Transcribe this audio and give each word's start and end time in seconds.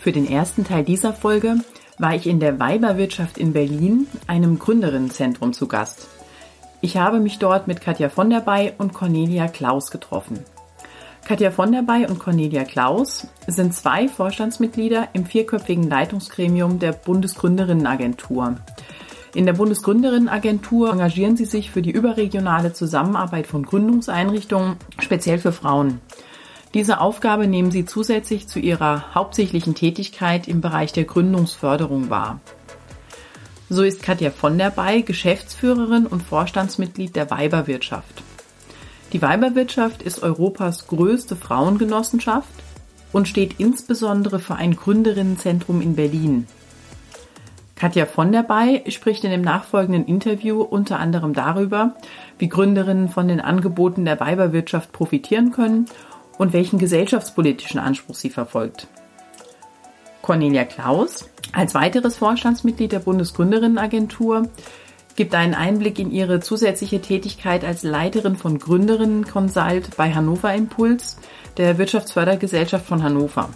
Für 0.00 0.12
den 0.12 0.26
ersten 0.26 0.64
Teil 0.64 0.82
dieser 0.82 1.12
Folge 1.12 1.56
war 1.98 2.14
ich 2.14 2.26
in 2.26 2.40
der 2.40 2.58
Weiberwirtschaft 2.58 3.36
in 3.36 3.52
Berlin, 3.52 4.06
einem 4.26 4.58
Gründerinnenzentrum, 4.58 5.52
zu 5.52 5.68
Gast. 5.68 6.08
Ich 6.80 6.96
habe 6.96 7.20
mich 7.20 7.38
dort 7.38 7.68
mit 7.68 7.82
Katja 7.82 8.08
von 8.08 8.30
der 8.30 8.40
Bay 8.40 8.72
und 8.78 8.94
Cornelia 8.94 9.46
Klaus 9.46 9.90
getroffen. 9.90 10.38
Katja 11.26 11.50
von 11.50 11.70
der 11.70 11.82
Bay 11.82 12.06
und 12.06 12.18
Cornelia 12.18 12.64
Klaus 12.64 13.26
sind 13.46 13.74
zwei 13.74 14.08
Vorstandsmitglieder 14.08 15.08
im 15.12 15.26
vierköpfigen 15.26 15.86
Leitungsgremium 15.86 16.78
der 16.78 16.92
Bundesgründerinnenagentur. 16.92 18.56
In 19.34 19.44
der 19.44 19.52
Bundesgründerinnenagentur 19.52 20.90
engagieren 20.90 21.36
sie 21.36 21.44
sich 21.44 21.70
für 21.70 21.82
die 21.82 21.90
überregionale 21.90 22.72
Zusammenarbeit 22.72 23.46
von 23.46 23.64
Gründungseinrichtungen, 23.64 24.76
speziell 24.98 25.38
für 25.38 25.52
Frauen. 25.52 26.00
Diese 26.72 27.00
Aufgabe 27.00 27.48
nehmen 27.48 27.72
sie 27.72 27.84
zusätzlich 27.84 28.46
zu 28.46 28.60
ihrer 28.60 29.12
hauptsächlichen 29.14 29.74
Tätigkeit 29.74 30.46
im 30.46 30.60
Bereich 30.60 30.92
der 30.92 31.04
Gründungsförderung 31.04 32.10
wahr. 32.10 32.40
So 33.68 33.82
ist 33.82 34.02
Katja 34.02 34.30
von 34.30 34.56
der 34.56 34.70
Bay 34.70 35.02
Geschäftsführerin 35.02 36.06
und 36.06 36.22
Vorstandsmitglied 36.22 37.16
der 37.16 37.30
Weiberwirtschaft. 37.30 38.22
Die 39.12 39.20
Weiberwirtschaft 39.20 40.02
ist 40.02 40.22
Europas 40.22 40.86
größte 40.86 41.34
Frauengenossenschaft 41.34 42.48
und 43.12 43.26
steht 43.26 43.58
insbesondere 43.58 44.38
für 44.38 44.54
ein 44.54 44.76
Gründerinnenzentrum 44.76 45.80
in 45.80 45.96
Berlin. 45.96 46.46
Katja 47.74 48.06
von 48.06 48.30
der 48.30 48.42
Bay 48.42 48.84
spricht 48.90 49.24
in 49.24 49.30
dem 49.30 49.40
nachfolgenden 49.40 50.04
Interview 50.04 50.60
unter 50.60 51.00
anderem 51.00 51.32
darüber, 51.32 51.96
wie 52.38 52.48
Gründerinnen 52.48 53.08
von 53.08 53.26
den 53.26 53.40
Angeboten 53.40 54.04
der 54.04 54.20
Weiberwirtschaft 54.20 54.92
profitieren 54.92 55.50
können 55.50 55.86
und 56.40 56.54
welchen 56.54 56.78
gesellschaftspolitischen 56.78 57.78
Anspruch 57.78 58.14
sie 58.14 58.30
verfolgt. 58.30 58.88
Cornelia 60.22 60.64
Klaus, 60.64 61.28
als 61.52 61.74
weiteres 61.74 62.16
Vorstandsmitglied 62.16 62.92
der 62.92 63.00
Bundesgründerinnenagentur, 63.00 64.48
gibt 65.16 65.34
einen 65.34 65.52
Einblick 65.52 65.98
in 65.98 66.10
ihre 66.10 66.40
zusätzliche 66.40 67.02
Tätigkeit 67.02 67.62
als 67.62 67.82
Leiterin 67.82 68.36
von 68.36 68.58
Gründerinnen 68.58 69.26
Consult 69.26 69.94
bei 69.98 70.14
Hannover 70.14 70.54
Impuls, 70.54 71.18
der 71.58 71.76
Wirtschaftsfördergesellschaft 71.76 72.86
von 72.86 73.02
Hannover. 73.02 73.50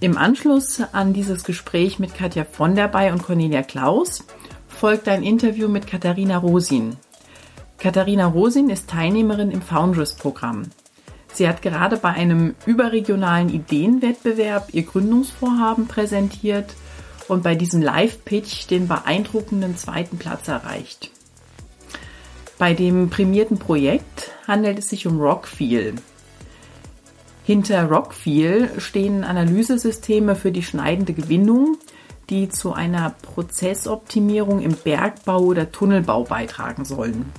Im 0.00 0.18
Anschluss 0.18 0.82
an 0.92 1.14
dieses 1.14 1.44
Gespräch 1.44 2.00
mit 2.00 2.14
Katja 2.14 2.44
von 2.44 2.74
der 2.74 2.88
Bay 2.88 3.12
und 3.12 3.22
Cornelia 3.22 3.62
Klaus 3.62 4.24
folgt 4.68 5.08
ein 5.08 5.22
Interview 5.22 5.68
mit 5.68 5.86
Katharina 5.86 6.36
Rosin. 6.36 6.98
Katharina 7.78 8.26
Rosin 8.26 8.68
ist 8.68 8.90
Teilnehmerin 8.90 9.50
im 9.50 9.62
Foundress-Programm. 9.62 10.64
Sie 11.34 11.48
hat 11.48 11.62
gerade 11.62 11.96
bei 11.96 12.10
einem 12.10 12.54
überregionalen 12.66 13.48
Ideenwettbewerb 13.48 14.68
ihr 14.72 14.82
Gründungsvorhaben 14.82 15.88
präsentiert 15.88 16.74
und 17.28 17.42
bei 17.42 17.54
diesem 17.54 17.80
Live-Pitch 17.80 18.68
den 18.68 18.88
beeindruckenden 18.88 19.76
zweiten 19.76 20.18
Platz 20.18 20.48
erreicht. 20.48 21.10
Bei 22.58 22.74
dem 22.74 23.10
prämierten 23.10 23.58
Projekt 23.58 24.30
handelt 24.46 24.78
es 24.78 24.88
sich 24.88 25.06
um 25.06 25.20
Rockfeel. 25.20 25.94
Hinter 27.44 27.86
Rockfeel 27.86 28.70
stehen 28.78 29.24
Analysesysteme 29.24 30.36
für 30.36 30.52
die 30.52 30.62
schneidende 30.62 31.12
Gewinnung, 31.12 31.76
die 32.30 32.48
zu 32.48 32.72
einer 32.72 33.14
Prozessoptimierung 33.22 34.60
im 34.60 34.74
Bergbau 34.74 35.40
oder 35.40 35.72
Tunnelbau 35.72 36.22
beitragen 36.24 36.84
sollen. 36.84 37.32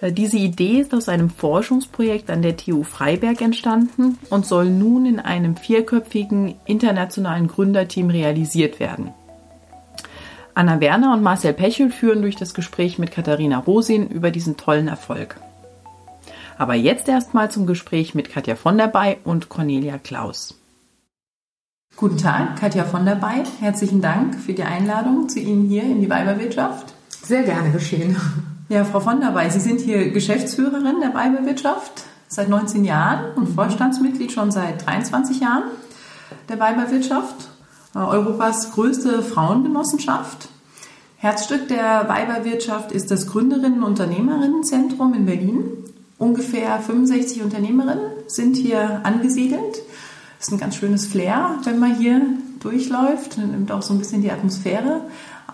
Äh, 0.00 0.12
diese 0.12 0.36
Idee 0.36 0.80
ist 0.80 0.94
aus 0.94 1.08
einem 1.08 1.30
Forschungsprojekt 1.30 2.30
an 2.30 2.42
der 2.42 2.56
TU 2.56 2.82
Freiberg 2.82 3.40
entstanden 3.40 4.18
und 4.30 4.46
soll 4.46 4.70
nun 4.70 5.06
in 5.06 5.20
einem 5.20 5.56
vierköpfigen 5.56 6.54
internationalen 6.66 7.48
Gründerteam 7.48 8.10
realisiert 8.10 8.80
werden. 8.80 9.12
Anna 10.54 10.80
Werner 10.80 11.12
und 11.12 11.22
Marcel 11.22 11.52
Pechel 11.52 11.90
führen 11.90 12.22
durch 12.22 12.36
das 12.36 12.54
Gespräch 12.54 12.98
mit 12.98 13.10
Katharina 13.10 13.58
Rosin 13.58 14.08
über 14.08 14.30
diesen 14.30 14.56
tollen 14.56 14.88
Erfolg. 14.88 15.36
Aber 16.56 16.74
jetzt 16.74 17.08
erstmal 17.08 17.50
zum 17.50 17.66
Gespräch 17.66 18.14
mit 18.14 18.30
Katja 18.30 18.56
von 18.56 18.78
der 18.78 18.86
Bay 18.86 19.18
und 19.24 19.50
Cornelia 19.50 19.98
Klaus. 19.98 20.58
Guten 21.96 22.16
Tag, 22.16 22.58
Katja 22.58 22.84
von 22.84 23.04
der 23.04 23.16
Bay. 23.16 23.42
Herzlichen 23.60 24.00
Dank 24.00 24.34
für 24.34 24.54
die 24.54 24.62
Einladung 24.62 25.28
zu 25.28 25.40
Ihnen 25.40 25.68
hier 25.68 25.82
in 25.82 26.00
die 26.00 26.08
Weiberwirtschaft. 26.08 26.94
Sehr 27.22 27.42
gerne 27.42 27.70
geschehen. 27.70 28.16
Ja, 28.68 28.84
Frau 28.84 28.98
von 28.98 29.20
der 29.20 29.28
Bay, 29.28 29.48
Sie 29.48 29.60
sind 29.60 29.80
hier 29.80 30.10
Geschäftsführerin 30.10 31.00
der 31.00 31.14
Weiberwirtschaft 31.14 32.02
seit 32.26 32.48
19 32.48 32.84
Jahren 32.84 33.32
und 33.36 33.54
Vorstandsmitglied 33.54 34.32
schon 34.32 34.50
seit 34.50 34.84
23 34.84 35.38
Jahren 35.38 35.62
der 36.48 36.58
Weiberwirtschaft, 36.58 37.48
äh, 37.94 37.98
Europas 37.98 38.72
größte 38.72 39.22
Frauengenossenschaft. 39.22 40.48
Herzstück 41.16 41.68
der 41.68 42.08
Weiberwirtschaft 42.08 42.90
ist 42.90 43.12
das 43.12 43.28
Gründerinnen- 43.28 43.84
und 43.84 44.00
Unternehmerinnenzentrum 44.00 45.14
in 45.14 45.26
Berlin. 45.26 45.62
Ungefähr 46.18 46.80
65 46.80 47.42
Unternehmerinnen 47.44 48.10
sind 48.26 48.56
hier 48.56 49.00
angesiedelt. 49.04 49.76
Das 50.38 50.48
ist 50.48 50.52
ein 50.52 50.58
ganz 50.58 50.74
schönes 50.74 51.06
Flair, 51.06 51.56
wenn 51.62 51.78
man 51.78 51.94
hier 51.94 52.20
durchläuft. 52.58 53.38
Man 53.38 53.52
nimmt 53.52 53.70
auch 53.70 53.82
so 53.82 53.94
ein 53.94 54.00
bisschen 54.00 54.22
die 54.22 54.32
Atmosphäre 54.32 55.02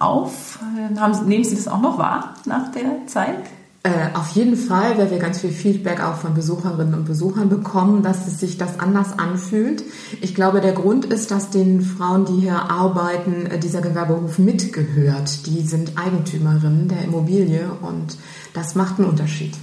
auf. 0.03 0.59
Haben, 0.99 1.29
nehmen 1.29 1.45
Sie 1.45 1.57
das 1.57 1.69
auch 1.69 1.81
noch 1.81 1.99
wahr 1.99 2.35
nach 2.45 2.71
der 2.73 3.07
Zeit? 3.07 3.39
Äh, 3.85 4.17
auf 4.17 4.31
jeden 4.37 4.57
Fall, 4.57 4.97
weil 4.97 5.11
wir 5.11 5.19
ganz 5.19 5.41
viel 5.41 5.51
Feedback 5.51 6.01
auch 6.01 6.15
von 6.15 6.35
Besucherinnen 6.35 6.95
und 6.95 7.05
Besuchern 7.05 7.49
bekommen, 7.49 8.05
dass 8.05 8.29
es 8.29 8.39
sich 8.39 8.57
das 8.57 8.79
anders 8.79 9.19
anfühlt. 9.19 9.83
Ich 10.21 10.37
glaube, 10.37 10.61
der 10.61 10.73
Grund 10.73 11.05
ist, 11.05 11.33
dass 11.33 11.51
den 11.51 11.81
Frauen, 11.81 12.25
die 12.25 12.43
hier 12.43 12.71
arbeiten, 12.71 13.47
äh, 13.47 13.59
dieser 13.59 13.81
Gewerbehof 13.81 14.39
mitgehört. 14.39 15.47
Die 15.47 15.63
sind 15.63 15.99
Eigentümerinnen 15.99 16.87
der 16.87 17.03
Immobilie 17.03 17.69
und 17.81 18.17
das 18.55 18.77
macht 18.77 19.01
einen 19.01 19.09
Unterschied. 19.09 19.57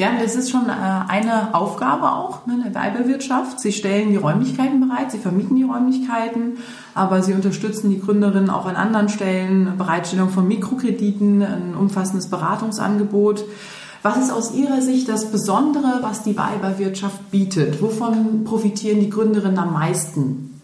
Ja, 0.00 0.12
das 0.18 0.34
ist 0.34 0.50
schon 0.50 0.70
äh, 0.70 0.72
eine 1.08 1.54
Aufgabe 1.54 2.10
auch 2.12 2.46
ne, 2.46 2.64
der 2.64 2.74
Werbewirtschaft. 2.74 3.60
Sie 3.60 3.70
stellen 3.70 4.08
die 4.08 4.16
Räumlichkeiten 4.16 4.80
bereit, 4.80 5.12
sie 5.12 5.18
vermieten 5.18 5.56
die 5.56 5.64
Räumlichkeiten, 5.64 6.56
aber 6.94 7.22
sie 7.22 7.34
unterstützen 7.34 7.90
die 7.90 8.00
Gründerinnen 8.00 8.48
auch 8.48 8.64
an 8.64 8.76
anderen 8.76 9.10
Stellen, 9.10 9.76
Bereitstellung 9.76 10.30
von 10.30 10.48
Mikrokrediten, 10.48 11.42
ein 11.42 11.74
umfassendes 11.78 12.30
Beratungsangebot. 12.30 13.44
Was 14.02 14.16
ist 14.16 14.32
aus 14.32 14.54
Ihrer 14.54 14.80
Sicht 14.80 15.06
das 15.06 15.30
Besondere, 15.30 15.98
was 16.00 16.22
die 16.22 16.38
Weiberwirtschaft 16.38 17.30
bietet? 17.30 17.82
Wovon 17.82 18.44
profitieren 18.44 19.00
die 19.00 19.10
Gründerinnen 19.10 19.58
am 19.58 19.74
meisten? 19.74 20.62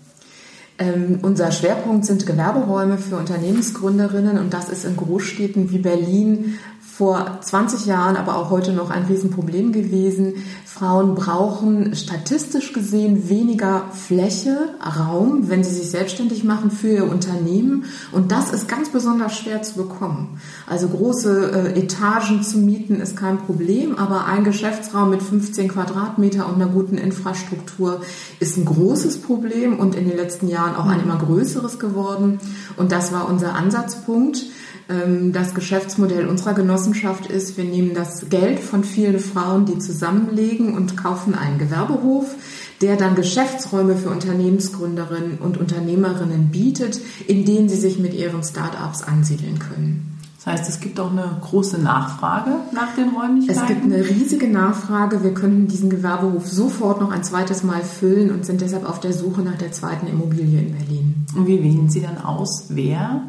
Ähm, 0.79 1.19
unser 1.21 1.53
Schwerpunkt 1.53 2.07
sind 2.07 2.25
Gewerberäume 2.25 2.97
für 2.97 3.19
Unternehmensgründerinnen 3.19 4.39
und 4.39 4.55
das 4.55 4.71
ist 4.71 4.87
in 4.87 4.97
Großstädten 4.97 5.71
wie 5.71 5.79
Berlin 5.79 6.59
vor 6.97 7.39
20 7.43 7.85
Jahren, 7.85 8.17
aber 8.17 8.37
auch 8.37 8.49
heute 8.49 8.73
noch 8.73 8.89
ein 8.91 9.05
Riesenproblem 9.05 9.73
gewesen. 9.73 10.35
Frauen 10.65 11.15
brauchen 11.15 11.95
statistisch 11.95 12.73
gesehen 12.73 13.29
weniger 13.29 13.85
Fläche, 13.93 14.71
Raum, 14.99 15.51
wenn 15.51 15.63
sie 15.63 15.75
sich 15.75 15.91
selbstständig 15.91 16.43
machen 16.45 16.71
für 16.71 16.89
ihr 16.89 17.11
Unternehmen. 17.11 17.85
Und 18.13 18.33
das 18.33 18.51
ist 18.51 18.67
ganz 18.67 18.89
besonders 18.89 19.37
schwer 19.37 19.63
zu 19.63 19.75
bekommen. 19.75 20.41
Also 20.67 20.89
große 20.89 21.75
äh, 21.75 21.81
Etagen 21.81 22.43
zu 22.43 22.59
mieten 22.59 23.01
ist 23.01 23.15
kein 23.15 23.39
Problem, 23.39 23.99
aber 23.99 24.25
ein 24.25 24.45
Geschäftsraum 24.45 25.11
mit 25.11 25.23
15 25.23 25.69
Quadratmeter 25.69 26.49
und 26.49 26.55
einer 26.55 26.71
guten 26.71 26.97
Infrastruktur 26.97 28.01
ist 28.41 28.57
ein 28.57 28.65
großes 28.65 29.21
Problem 29.21 29.79
und 29.79 29.95
in 29.95 30.09
den 30.09 30.17
letzten 30.17 30.49
Jahren 30.49 30.77
auch 30.77 30.87
ein 30.87 31.01
immer 31.01 31.19
größeres 31.19 31.79
geworden. 31.79 32.41
Und 32.79 32.91
das 32.91 33.13
war 33.13 33.29
unser 33.29 33.55
Ansatzpunkt. 33.55 34.47
Ähm, 34.89 35.33
das 35.33 35.55
Geschäftsmodell 35.55 36.27
unserer 36.29 36.55
Genossenschaft 36.55 37.27
ist, 37.27 37.57
wir 37.57 37.65
nehmen 37.65 37.95
das 37.95 38.29
Geld 38.29 38.61
von 38.61 38.85
vielen 38.85 39.19
Frauen, 39.19 39.67
die 39.67 39.79
zusammenlegen 39.79 40.75
und 40.75 40.97
kaufen 40.97 41.35
einen 41.35 41.59
Gewerbehof, 41.59 42.35
der 42.81 42.97
dann 42.97 43.15
Geschäftsräume 43.15 43.97
für 43.97 44.11
Unternehmensgründerinnen 44.11 45.39
und 45.39 45.59
Unternehmerinnen 45.59 46.51
bietet, 46.51 47.01
in 47.27 47.45
denen 47.45 47.69
sie 47.69 47.79
sich 47.79 47.99
mit 47.99 48.15
ihren 48.15 48.43
Startups 48.43 49.03
ansiedeln 49.03 49.59
können. 49.59 50.13
Das 50.37 50.45
Das 50.45 50.61
heißt, 50.61 50.69
es 50.69 50.81
gibt 50.81 51.01
auch 51.01 51.11
eine 51.11 51.39
große 51.41 51.81
Nachfrage 51.81 52.53
nach 52.73 52.95
den 52.95 53.09
Räumlichkeiten. 53.09 53.61
Es 53.61 53.67
gibt 53.67 53.83
eine 53.83 54.09
riesige 54.09 54.47
Nachfrage. 54.47 55.25
Wir 55.25 55.35
könnten 55.35 55.67
diesen 55.67 55.91
Gewerbehof 55.91 56.47
sofort 56.47 57.01
noch 57.01 57.11
ein 57.11 57.25
zweites 57.25 57.65
Mal 57.65 57.83
füllen 57.83 58.31
und 58.31 58.47
sind 58.47 58.61
deshalb 58.61 58.89
auf 58.89 59.01
der 59.01 59.13
Suche 59.13 59.41
nach 59.41 59.59
der 59.59 59.73
zweiten 59.73 60.07
Immobilie 60.07 60.61
in 60.61 60.73
Berlin. 60.73 61.27
Und 61.35 61.49
wie 61.49 61.61
wählen 61.65 61.91
Sie 61.91 62.01
dann 62.01 62.19
aus, 62.19 62.67
wer 62.69 63.23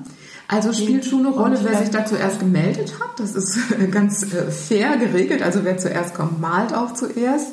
also 0.48 0.72
spielt 0.72 1.04
schon 1.04 1.26
eine 1.26 1.36
Rolle, 1.36 1.60
wer 1.62 1.78
sich 1.78 1.90
da 1.90 2.06
zuerst 2.06 2.40
gemeldet 2.40 2.94
hat. 3.00 3.20
Das 3.20 3.36
ist 3.36 3.58
ganz 3.92 4.24
äh, 4.34 4.50
fair 4.50 4.98
geregelt. 4.98 5.42
Also 5.42 5.64
wer 5.64 5.78
zuerst 5.78 6.14
kommt, 6.14 6.40
malt 6.40 6.74
auch 6.74 6.94
zuerst. 6.94 7.52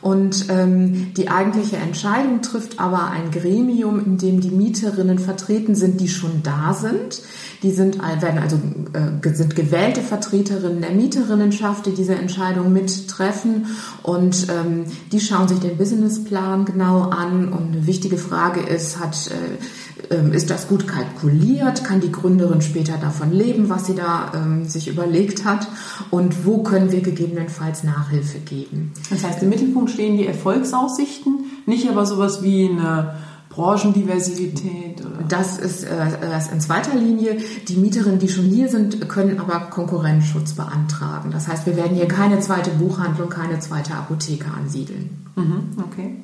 Und 0.00 0.46
ähm, 0.50 1.14
die 1.14 1.28
eigentliche 1.28 1.78
Entscheidung 1.78 2.42
trifft 2.42 2.78
aber 2.78 3.10
ein 3.10 3.30
Gremium, 3.32 4.04
in 4.04 4.18
dem 4.18 4.40
die 4.40 4.50
Mieterinnen 4.50 5.18
vertreten 5.18 5.74
sind, 5.74 6.00
die 6.00 6.08
schon 6.08 6.42
da 6.44 6.74
sind. 6.74 7.22
Die 7.62 7.72
sind, 7.72 7.98
werden 7.98 8.38
also 8.38 8.60
äh, 8.92 9.34
sind 9.34 9.56
gewählte 9.56 10.02
Vertreterinnen 10.02 10.82
der 10.82 10.92
Mieterinnenschaft, 10.92 11.86
die 11.86 11.94
diese 11.94 12.14
Entscheidung 12.14 12.72
mittreffen 12.72 13.66
und 14.02 14.46
ähm, 14.50 14.84
die 15.10 15.20
schauen 15.20 15.48
sich 15.48 15.58
den 15.58 15.76
Businessplan 15.78 16.66
genau 16.66 17.08
an. 17.08 17.48
Und 17.48 17.74
eine 17.74 17.86
wichtige 17.86 18.18
Frage 18.18 18.60
ist, 18.60 19.00
hat 19.00 19.16
äh, 19.28 19.85
ist 20.32 20.50
das 20.50 20.68
gut 20.68 20.86
kalkuliert? 20.86 21.84
Kann 21.84 22.00
die 22.00 22.12
Gründerin 22.12 22.60
später 22.60 22.98
davon 22.98 23.32
leben, 23.32 23.68
was 23.68 23.86
sie 23.86 23.94
da 23.94 24.32
ähm, 24.34 24.64
sich 24.64 24.88
überlegt 24.88 25.44
hat? 25.44 25.68
Und 26.10 26.44
wo 26.44 26.62
können 26.62 26.92
wir 26.92 27.00
gegebenenfalls 27.00 27.82
Nachhilfe 27.82 28.38
geben? 28.38 28.92
Das 29.10 29.24
heißt, 29.24 29.42
im 29.42 29.48
Mittelpunkt 29.48 29.90
stehen 29.90 30.16
die 30.16 30.26
Erfolgsaussichten, 30.26 31.46
nicht 31.64 31.88
aber 31.88 32.04
sowas 32.04 32.42
wie 32.42 32.68
eine 32.68 33.14
Branchendiversität? 33.48 35.00
Oder? 35.00 35.24
Das 35.28 35.58
ist 35.58 35.84
äh, 35.84 35.88
erst 36.30 36.52
in 36.52 36.60
zweiter 36.60 36.94
Linie. 36.94 37.38
Die 37.66 37.76
Mieterinnen, 37.76 38.18
die 38.18 38.28
schon 38.28 38.44
hier 38.44 38.68
sind, 38.68 39.08
können 39.08 39.40
aber 39.40 39.70
Konkurrenzschutz 39.70 40.52
beantragen. 40.52 41.30
Das 41.32 41.48
heißt, 41.48 41.64
wir 41.64 41.76
werden 41.76 41.96
hier 41.96 42.06
keine 42.06 42.38
zweite 42.40 42.70
Buchhandlung, 42.70 43.30
keine 43.30 43.58
zweite 43.60 43.94
Apotheke 43.94 44.46
ansiedeln. 44.54 45.26
Mhm, 45.36 45.70
okay. 45.82 46.16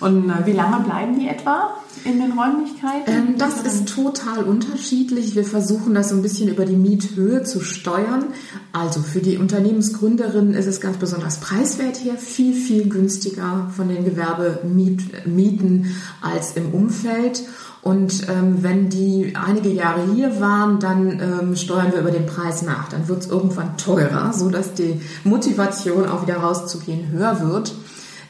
Und 0.00 0.28
äh, 0.30 0.46
wie 0.46 0.52
lange 0.52 0.84
bleiben 0.84 1.18
die 1.18 1.28
etwa 1.28 1.70
in 2.04 2.20
den 2.20 2.32
Räumlichkeiten? 2.32 3.04
Ähm, 3.06 3.34
das 3.38 3.62
ist 3.62 3.88
total 3.88 4.44
unterschiedlich. 4.44 5.34
Wir 5.34 5.44
versuchen 5.44 5.94
das 5.94 6.10
so 6.10 6.16
ein 6.16 6.22
bisschen 6.22 6.48
über 6.48 6.66
die 6.66 6.76
Miethöhe 6.76 7.42
zu 7.42 7.60
steuern. 7.60 8.26
Also 8.72 9.00
für 9.00 9.20
die 9.20 9.38
Unternehmensgründerinnen 9.38 10.54
ist 10.54 10.66
es 10.66 10.80
ganz 10.80 10.98
besonders 10.98 11.38
preiswert 11.40 11.96
hier, 11.96 12.16
viel, 12.16 12.54
viel 12.54 12.88
günstiger 12.88 13.70
von 13.74 13.88
den 13.88 14.04
Gewerbemieten 14.04 15.96
als 16.20 16.56
im 16.56 16.74
Umfeld. 16.74 17.42
Und 17.80 18.28
ähm, 18.28 18.64
wenn 18.64 18.88
die 18.88 19.34
einige 19.36 19.68
Jahre 19.68 20.12
hier 20.12 20.40
waren, 20.40 20.80
dann 20.80 21.20
ähm, 21.20 21.56
steuern 21.56 21.92
wir 21.92 22.00
über 22.00 22.10
den 22.10 22.26
Preis 22.26 22.62
nach. 22.62 22.88
Dann 22.88 23.06
wird 23.06 23.20
es 23.20 23.28
irgendwann 23.28 23.76
teurer, 23.76 24.32
sodass 24.32 24.74
die 24.74 25.00
Motivation 25.22 26.08
auch 26.08 26.22
wieder 26.22 26.38
rauszugehen 26.38 27.10
höher 27.10 27.48
wird. 27.48 27.76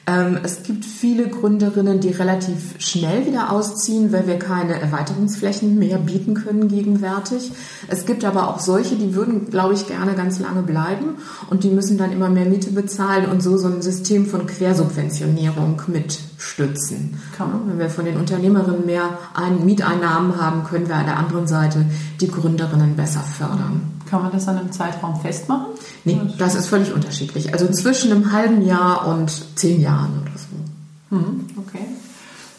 Ähm, 0.08 0.38
es 0.44 0.62
gibt 0.62 0.84
viele 0.84 1.28
Gründerinnen, 1.28 1.98
die 1.98 2.10
relativ 2.10 2.74
schnell 2.78 3.26
wieder 3.26 3.50
ausziehen, 3.50 4.12
weil 4.12 4.28
wir 4.28 4.38
keine 4.38 4.80
Erweiterungsflächen 4.80 5.78
mehr 5.78 5.98
bieten 5.98 6.34
können 6.34 6.68
gegenwärtig. 6.68 7.50
Es 7.88 8.06
gibt 8.06 8.24
aber 8.24 8.48
auch 8.48 8.60
solche, 8.60 8.94
die 8.94 9.14
würden, 9.14 9.50
glaube 9.50 9.74
ich, 9.74 9.88
gerne 9.88 10.14
ganz 10.14 10.38
lange 10.38 10.62
bleiben 10.62 11.16
und 11.50 11.64
die 11.64 11.70
müssen 11.70 11.98
dann 11.98 12.12
immer 12.12 12.28
mehr 12.28 12.44
Miete 12.44 12.70
bezahlen 12.70 13.26
und 13.26 13.42
so 13.42 13.56
so 13.58 13.66
ein 13.66 13.82
System 13.82 14.26
von 14.26 14.46
Quersubventionierung 14.46 15.82
mitstützen. 15.88 17.20
Wenn 17.66 17.78
wir 17.78 17.90
von 17.90 18.04
den 18.04 18.16
Unternehmerinnen 18.16 18.86
mehr 18.86 19.18
Mieteinnahmen 19.64 20.40
haben, 20.40 20.62
können 20.64 20.88
wir 20.88 20.94
an 20.94 21.06
der 21.06 21.18
anderen 21.18 21.48
Seite 21.48 21.84
die 22.20 22.28
Gründerinnen 22.28 22.94
besser 22.94 23.20
fördern. 23.20 23.95
Kann 24.08 24.22
man 24.22 24.32
das 24.32 24.48
an 24.48 24.58
einem 24.58 24.72
Zeitraum 24.72 25.20
festmachen? 25.20 25.66
Nee, 26.04 26.20
das 26.38 26.54
ist 26.54 26.68
völlig 26.68 26.92
unterschiedlich. 26.92 27.52
Also 27.52 27.66
zwischen 27.68 28.12
einem 28.12 28.32
halben 28.32 28.62
Jahr 28.62 29.06
und 29.08 29.30
zehn 29.58 29.80
Jahren 29.80 30.22
oder 30.22 30.38
so. 30.38 31.16
Mhm, 31.16 31.46
okay. 31.58 31.86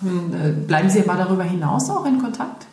Äh, 0.03 0.51
bleiben 0.51 0.89
Sie 0.89 1.07
aber 1.07 1.17
darüber 1.17 1.43
hinaus 1.43 1.89
auch 1.89 2.05
in 2.05 2.21
Kontakt? 2.21 2.66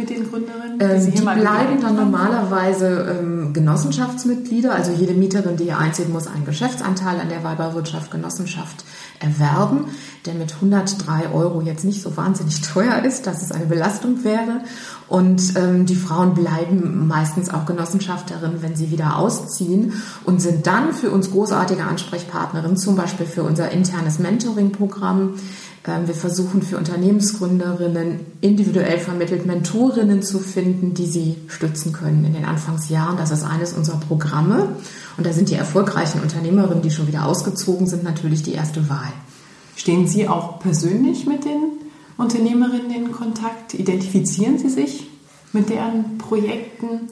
Mit 0.00 0.10
den 0.10 0.28
Gründerinnen? 0.28 0.78
Die, 0.78 0.84
ähm, 0.84 1.14
die 1.14 1.20
bleiben 1.20 1.80
dann 1.80 1.96
normalerweise 1.96 3.18
ähm, 3.20 3.52
Genossenschaftsmitglieder. 3.52 4.74
Also 4.74 4.92
jede 4.92 5.14
Mieterin, 5.14 5.56
die 5.56 5.64
hier 5.64 5.78
einzieht, 5.78 6.08
muss 6.08 6.26
einen 6.26 6.44
Geschäftsanteil 6.44 7.20
an 7.20 7.28
der 7.28 7.44
Weiberwirtschaft 7.44 8.10
Genossenschaft 8.10 8.84
erwerben, 9.20 9.86
der 10.24 10.34
mit 10.34 10.54
103 10.54 11.30
Euro 11.32 11.60
jetzt 11.60 11.84
nicht 11.84 12.02
so 12.02 12.16
wahnsinnig 12.16 12.60
teuer 12.72 13.04
ist, 13.04 13.26
dass 13.26 13.42
es 13.42 13.52
eine 13.52 13.66
Belastung 13.66 14.24
wäre. 14.24 14.62
Und 15.08 15.56
ähm, 15.56 15.86
die 15.86 15.96
Frauen 15.96 16.34
bleiben 16.34 17.06
meistens 17.06 17.50
auch 17.50 17.66
Genossenschafterinnen, 17.66 18.62
wenn 18.62 18.76
sie 18.76 18.90
wieder 18.90 19.16
ausziehen 19.16 19.92
und 20.24 20.40
sind 20.40 20.66
dann 20.66 20.94
für 20.94 21.10
uns 21.10 21.30
großartige 21.30 21.82
Ansprechpartnerinnen, 21.82 22.76
zum 22.76 22.96
Beispiel 22.96 23.26
für 23.26 23.42
unser 23.42 23.70
internes 23.70 24.18
Mentoring-Programm. 24.18 25.34
Ähm, 25.86 26.06
wir 26.06 26.14
versuchen 26.14 26.62
für 26.62 26.76
Unternehmensgründerinnen 26.76 28.20
individuell 28.40 28.98
vermittelt 28.98 29.46
Mentorinnen 29.46 30.22
zu 30.22 30.38
finden, 30.38 30.94
die 30.94 31.06
sie 31.06 31.36
stützen 31.48 31.92
können 31.92 32.24
in 32.24 32.34
den 32.34 32.44
Anfangsjahren. 32.44 33.16
Das 33.16 33.30
ist 33.30 33.44
eines 33.44 33.72
unserer 33.72 34.00
Programme. 34.00 34.76
Und 35.16 35.26
da 35.26 35.32
sind 35.32 35.48
die 35.50 35.54
erfolgreichen 35.54 36.20
Unternehmerinnen, 36.20 36.82
die 36.82 36.90
schon 36.90 37.06
wieder 37.06 37.26
ausgezogen 37.26 37.86
sind, 37.86 38.04
natürlich 38.04 38.42
die 38.42 38.52
erste 38.52 38.88
Wahl. 38.88 39.12
Stehen 39.76 40.06
Sie 40.06 40.28
auch 40.28 40.60
persönlich 40.60 41.26
mit 41.26 41.44
den 41.44 41.72
Unternehmerinnen 42.18 42.90
in 42.90 43.12
Kontakt? 43.12 43.72
Identifizieren 43.72 44.58
Sie 44.58 44.68
sich 44.68 45.06
mit 45.52 45.70
deren 45.70 46.18
Projekten? 46.18 47.08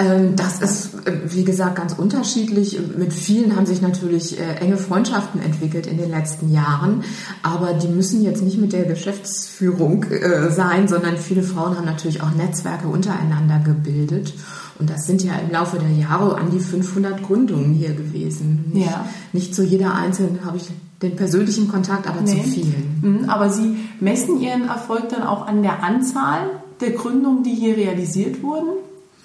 Ähm, 0.00 0.34
das 0.34 0.60
ist, 0.60 1.06
äh, 1.06 1.12
wie 1.26 1.44
gesagt, 1.44 1.76
ganz 1.76 1.92
unterschiedlich. 1.92 2.78
Mit 2.96 3.12
vielen 3.12 3.56
haben 3.56 3.66
sich 3.66 3.82
natürlich 3.82 4.40
äh, 4.40 4.54
enge 4.60 4.76
Freundschaften 4.76 5.42
entwickelt 5.42 5.86
in 5.86 5.98
den 5.98 6.10
letzten 6.10 6.52
Jahren, 6.52 7.04
aber 7.42 7.74
die 7.74 7.88
müssen 7.88 8.22
jetzt 8.22 8.42
nicht 8.42 8.58
mit 8.58 8.72
der 8.72 8.84
Geschäftsführung 8.84 10.04
äh, 10.04 10.50
sein, 10.50 10.88
sondern 10.88 11.18
viele 11.18 11.42
Frauen 11.42 11.76
haben 11.76 11.84
natürlich 11.84 12.22
auch 12.22 12.30
Netzwerke 12.34 12.88
untereinander 12.88 13.60
gebildet. 13.64 14.32
Und 14.78 14.88
das 14.88 15.06
sind 15.06 15.22
ja 15.22 15.34
im 15.34 15.52
Laufe 15.52 15.78
der 15.78 15.90
Jahre 15.90 16.36
an 16.36 16.50
die 16.50 16.60
500 16.60 17.22
Gründungen 17.22 17.74
hier 17.74 17.92
gewesen. 17.92 18.70
Nicht, 18.72 18.86
ja. 18.86 19.04
nicht 19.34 19.54
zu 19.54 19.62
jeder 19.62 19.94
einzelnen 19.94 20.38
habe 20.46 20.56
ich 20.56 20.70
den 21.02 21.16
persönlichen 21.16 21.68
Kontakt, 21.68 22.08
aber 22.08 22.22
nee. 22.22 22.30
zu 22.30 22.48
vielen. 22.48 23.00
Mhm, 23.02 23.28
aber 23.28 23.50
Sie 23.50 23.76
messen 24.00 24.40
Ihren 24.40 24.68
Erfolg 24.68 25.10
dann 25.10 25.22
auch 25.22 25.46
an 25.46 25.62
der 25.62 25.82
Anzahl 25.82 26.48
der 26.80 26.92
Gründungen, 26.92 27.42
die 27.42 27.54
hier 27.54 27.76
realisiert 27.76 28.42
wurden? 28.42 28.70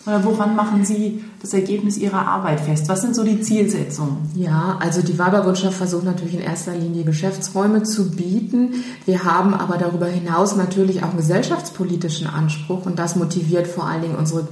Oder 0.06 0.24
woran 0.24 0.56
machen 0.56 0.86
Sie 0.86 1.24
das 1.42 1.54
Ergebnis 1.54 1.98
Ihrer 1.98 2.28
Arbeit 2.28 2.62
fest? 2.62 2.90
Was 2.90 3.02
sind 3.02 3.16
so 3.16 3.24
die 3.24 3.42
Zielsetzungen? 3.42 4.18
Ja, 4.36 4.78
also 4.80 5.02
die 5.02 5.18
Weiberwirtschaft 5.18 5.78
versucht 5.78 6.04
natürlich 6.04 6.36
in 6.36 6.42
erster 6.42 6.76
Linie 6.76 7.04
Geschäftsräume 7.04 7.84
zu 7.84 8.12
bieten. 8.12 8.84
Wir 9.06 9.24
haben 9.24 9.54
aber 9.54 9.78
darüber 9.78 10.06
hinaus 10.06 10.56
natürlich 10.56 11.02
auch 11.04 11.10
einen 11.10 11.18
gesellschaftspolitischen 11.18 12.28
Anspruch 12.28 12.86
und 12.86 13.00
das 13.00 13.16
motiviert 13.16 13.68
vor 13.68 13.88
allen 13.88 14.04
Dingen 14.04 14.16
unsere 14.16 14.48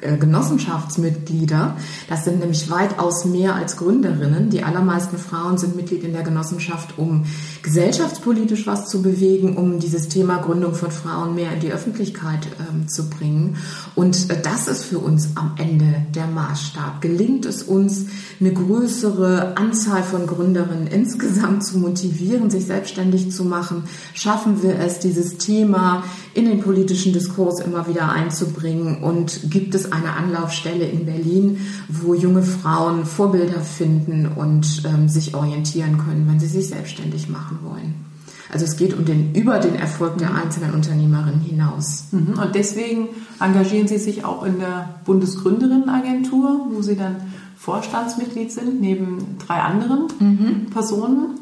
äh, 0.00 0.16
Genossenschaftsmitglieder. 0.16 1.76
Das 2.08 2.24
sind 2.24 2.40
nämlich 2.40 2.70
weitaus 2.70 3.24
mehr 3.24 3.54
als 3.54 3.76
Gründerinnen. 3.76 4.50
Die 4.50 4.62
allermeisten 4.62 5.18
Frauen 5.18 5.58
sind 5.58 5.76
Mitglied 5.76 6.04
in 6.04 6.12
der 6.12 6.22
Genossenschaft, 6.22 6.98
um 6.98 7.24
gesellschaftspolitisch 7.62 8.66
was 8.66 8.88
zu 8.88 9.02
bewegen, 9.02 9.56
um 9.56 9.80
dieses 9.80 10.08
Thema 10.08 10.38
Gründung 10.38 10.74
von 10.74 10.90
Frauen 10.90 11.34
mehr 11.34 11.52
in 11.52 11.60
die 11.60 11.72
Öffentlichkeit 11.72 12.46
ähm, 12.60 12.88
zu 12.88 13.08
bringen. 13.08 13.56
Und 13.94 14.30
äh, 14.30 14.40
das 14.40 14.68
ist 14.68 14.84
für 14.84 14.97
uns 14.98 15.36
am 15.36 15.52
Ende 15.56 16.02
der 16.14 16.26
Maßstab. 16.26 17.00
Gelingt 17.00 17.46
es 17.46 17.62
uns, 17.62 18.06
eine 18.40 18.52
größere 18.52 19.56
Anzahl 19.56 20.02
von 20.02 20.26
Gründerinnen 20.26 20.86
insgesamt 20.86 21.64
zu 21.64 21.78
motivieren, 21.78 22.50
sich 22.50 22.66
selbstständig 22.66 23.32
zu 23.32 23.44
machen? 23.44 23.84
Schaffen 24.14 24.62
wir 24.62 24.78
es, 24.78 24.98
dieses 24.98 25.38
Thema 25.38 26.04
in 26.34 26.46
den 26.46 26.60
politischen 26.60 27.12
Diskurs 27.12 27.60
immer 27.60 27.88
wieder 27.88 28.10
einzubringen? 28.10 29.02
Und 29.02 29.50
gibt 29.50 29.74
es 29.74 29.92
eine 29.92 30.12
Anlaufstelle 30.14 30.86
in 30.86 31.06
Berlin, 31.06 31.58
wo 31.88 32.14
junge 32.14 32.42
Frauen 32.42 33.04
Vorbilder 33.04 33.60
finden 33.60 34.26
und 34.26 34.82
ähm, 34.84 35.08
sich 35.08 35.34
orientieren 35.34 35.98
können, 35.98 36.26
wenn 36.28 36.40
sie 36.40 36.46
sich 36.46 36.68
selbstständig 36.68 37.28
machen 37.28 37.58
wollen? 37.62 38.07
Also 38.50 38.64
es 38.64 38.76
geht 38.76 38.94
um 38.96 39.04
den, 39.04 39.34
über 39.34 39.58
den 39.58 39.74
Erfolg 39.74 40.18
der 40.18 40.34
einzelnen 40.34 40.72
Unternehmerinnen 40.72 41.40
hinaus. 41.40 42.04
Mhm. 42.12 42.38
Und 42.38 42.54
deswegen 42.54 43.08
engagieren 43.40 43.88
Sie 43.88 43.98
sich 43.98 44.24
auch 44.24 44.44
in 44.44 44.58
der 44.58 45.00
Bundesgründerinnenagentur, 45.04 46.68
wo 46.70 46.82
Sie 46.82 46.96
dann 46.96 47.16
Vorstandsmitglied 47.56 48.50
sind, 48.50 48.80
neben 48.80 49.36
drei 49.44 49.60
anderen 49.60 50.08
mhm. 50.18 50.70
Personen. 50.70 51.40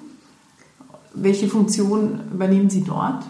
Welche 1.14 1.48
Funktion 1.48 2.20
übernehmen 2.32 2.70
Sie 2.70 2.82
dort? 2.82 3.25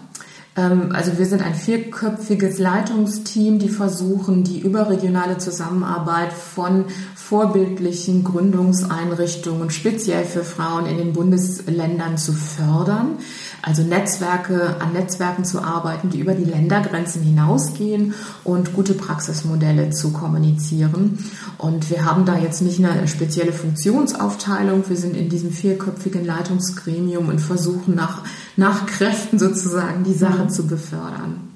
Ähm, 0.57 0.89
also 0.93 1.17
wir 1.17 1.25
sind 1.25 1.41
ein 1.41 1.55
vierköpfiges 1.55 2.57
Leitungsteam, 2.57 3.59
die 3.59 3.69
versuchen, 3.69 4.43
die 4.43 4.59
überregionale 4.59 5.37
Zusammenarbeit 5.37 6.33
von 6.33 6.85
vorbildlichen 7.15 8.23
Gründungseinrichtungen 8.23 9.69
speziell 9.69 10.25
für 10.25 10.43
Frauen 10.43 10.87
in 10.87 10.97
den 10.97 11.13
Bundesländern 11.13 12.17
zu 12.17 12.33
fördern. 12.33 13.19
Also 13.61 13.83
Netzwerke, 13.83 14.77
an 14.79 14.93
Netzwerken 14.93 15.43
zu 15.43 15.61
arbeiten, 15.61 16.09
die 16.09 16.19
über 16.19 16.33
die 16.33 16.45
Ländergrenzen 16.45 17.21
hinausgehen 17.21 18.13
und 18.43 18.73
gute 18.73 18.93
Praxismodelle 18.93 19.89
zu 19.89 20.13
kommunizieren. 20.13 21.19
Und 21.57 21.89
wir 21.89 22.05
haben 22.05 22.25
da 22.25 22.37
jetzt 22.37 22.61
nicht 22.61 22.83
eine 22.83 23.07
spezielle 23.07 23.51
Funktionsaufteilung. 23.51 24.87
Wir 24.87 24.95
sind 24.95 25.17
in 25.17 25.27
diesem 25.27 25.51
vierköpfigen 25.51 26.23
Leitungsgremium 26.23 27.27
und 27.27 27.39
versuchen 27.41 27.95
nach, 27.95 28.23
nach 28.57 28.85
Kräften 28.85 29.39
sozusagen 29.39 30.03
die 30.03 30.13
Sache 30.13 30.47
zu 30.47 30.67
befördern. 30.67 31.47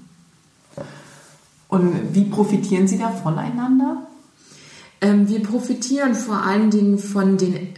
Und 1.67 2.13
wie 2.13 2.25
profitieren 2.25 2.87
Sie 2.87 2.97
da 2.97 3.09
voneinander? 3.11 4.07
Ähm, 5.01 5.27
wir 5.27 5.41
profitieren 5.41 6.15
vor 6.15 6.43
allen 6.43 6.69
Dingen 6.69 6.99
von 6.99 7.37
den 7.37 7.73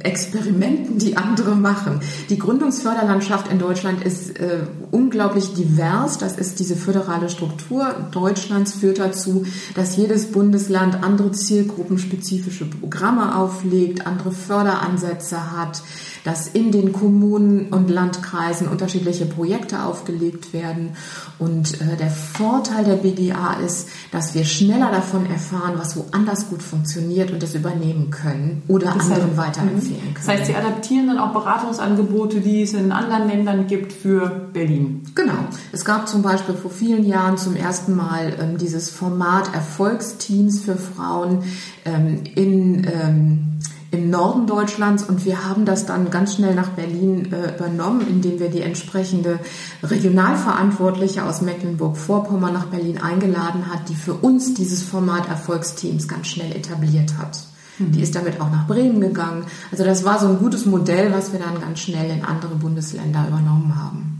Experimenten, 0.00 0.98
die 0.98 1.16
andere 1.16 1.54
machen. 1.54 2.00
Die 2.28 2.38
Gründungsförderlandschaft 2.38 3.50
in 3.50 3.58
Deutschland 3.58 4.04
ist 4.04 4.38
äh, 4.38 4.60
unglaublich 4.90 5.54
divers. 5.54 6.18
Das 6.18 6.36
ist 6.36 6.58
diese 6.60 6.76
föderale 6.76 7.28
Struktur 7.28 7.94
Deutschlands 8.10 8.74
führt 8.74 8.98
dazu, 8.98 9.44
dass 9.74 9.96
jedes 9.96 10.32
Bundesland 10.32 11.02
andere 11.02 11.32
zielgruppenspezifische 11.32 12.66
Programme 12.66 13.36
auflegt, 13.36 14.06
andere 14.06 14.32
Förderansätze 14.32 15.56
hat 15.56 15.82
dass 16.24 16.46
in 16.46 16.70
den 16.70 16.92
Kommunen 16.92 17.68
und 17.68 17.90
Landkreisen 17.90 18.68
unterschiedliche 18.68 19.26
Projekte 19.26 19.82
aufgelegt 19.84 20.52
werden. 20.52 20.96
Und 21.38 21.80
äh, 21.80 21.96
der 21.96 22.10
Vorteil 22.10 22.84
der 22.84 22.96
BGA 22.96 23.54
ist, 23.54 23.88
dass 24.10 24.34
wir 24.34 24.44
schneller 24.44 24.90
davon 24.90 25.26
erfahren, 25.26 25.74
was 25.76 25.96
woanders 25.96 26.48
gut 26.48 26.62
funktioniert 26.62 27.30
und 27.30 27.42
das 27.42 27.54
übernehmen 27.54 28.10
können 28.10 28.62
oder 28.68 28.94
das 28.94 29.08
heißt, 29.36 29.48
weiterempfehlen 29.58 30.14
können. 30.14 30.14
Das 30.14 30.28
heißt, 30.28 30.46
Sie 30.46 30.54
adaptieren 30.54 31.06
dann 31.08 31.18
auch 31.18 31.32
Beratungsangebote, 31.32 32.40
die 32.40 32.62
es 32.62 32.74
in 32.74 32.92
anderen 32.92 33.28
Ländern 33.28 33.66
gibt, 33.66 33.92
für 33.92 34.48
Berlin. 34.52 35.02
Genau. 35.14 35.34
Es 35.72 35.84
gab 35.84 36.08
zum 36.08 36.22
Beispiel 36.22 36.54
vor 36.54 36.70
vielen 36.70 37.04
Jahren 37.04 37.36
zum 37.36 37.56
ersten 37.56 37.94
Mal 37.94 38.34
ähm, 38.40 38.58
dieses 38.58 38.90
Format 38.90 39.54
Erfolgsteams 39.54 40.60
für 40.60 40.76
Frauen 40.76 41.42
ähm, 41.84 42.22
in 42.34 42.84
ähm, 42.84 43.52
im 43.92 44.08
Norden 44.08 44.46
Deutschlands 44.46 45.04
und 45.04 45.26
wir 45.26 45.46
haben 45.46 45.66
das 45.66 45.84
dann 45.84 46.10
ganz 46.10 46.34
schnell 46.34 46.54
nach 46.54 46.70
Berlin 46.70 47.30
äh, 47.30 47.54
übernommen, 47.54 48.00
indem 48.08 48.40
wir 48.40 48.48
die 48.48 48.62
entsprechende 48.62 49.38
Regionalverantwortliche 49.82 51.22
aus 51.24 51.42
Mecklenburg-Vorpommern 51.42 52.54
nach 52.54 52.66
Berlin 52.66 52.98
eingeladen 52.98 53.70
hat, 53.70 53.90
die 53.90 53.94
für 53.94 54.14
uns 54.14 54.54
dieses 54.54 54.82
Format 54.82 55.28
Erfolgsteams 55.28 56.08
ganz 56.08 56.28
schnell 56.28 56.56
etabliert 56.56 57.18
hat. 57.18 57.44
Mhm. 57.78 57.92
Die 57.92 58.02
ist 58.02 58.14
damit 58.14 58.40
auch 58.40 58.50
nach 58.50 58.66
Bremen 58.66 59.00
gegangen. 59.00 59.44
Also 59.70 59.84
das 59.84 60.04
war 60.04 60.18
so 60.18 60.28
ein 60.28 60.38
gutes 60.38 60.66
Modell, 60.66 61.12
was 61.12 61.32
wir 61.32 61.40
dann 61.40 61.60
ganz 61.60 61.80
schnell 61.80 62.10
in 62.10 62.24
andere 62.24 62.54
Bundesländer 62.54 63.26
übernommen 63.28 63.74
haben. 63.76 64.18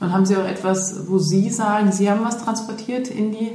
Und 0.00 0.12
haben 0.12 0.26
Sie 0.26 0.36
auch 0.36 0.44
etwas, 0.44 1.08
wo 1.08 1.18
Sie 1.18 1.48
sagen, 1.50 1.92
Sie 1.92 2.10
haben 2.10 2.24
was 2.24 2.44
transportiert 2.44 3.08
in 3.08 3.32
die 3.32 3.52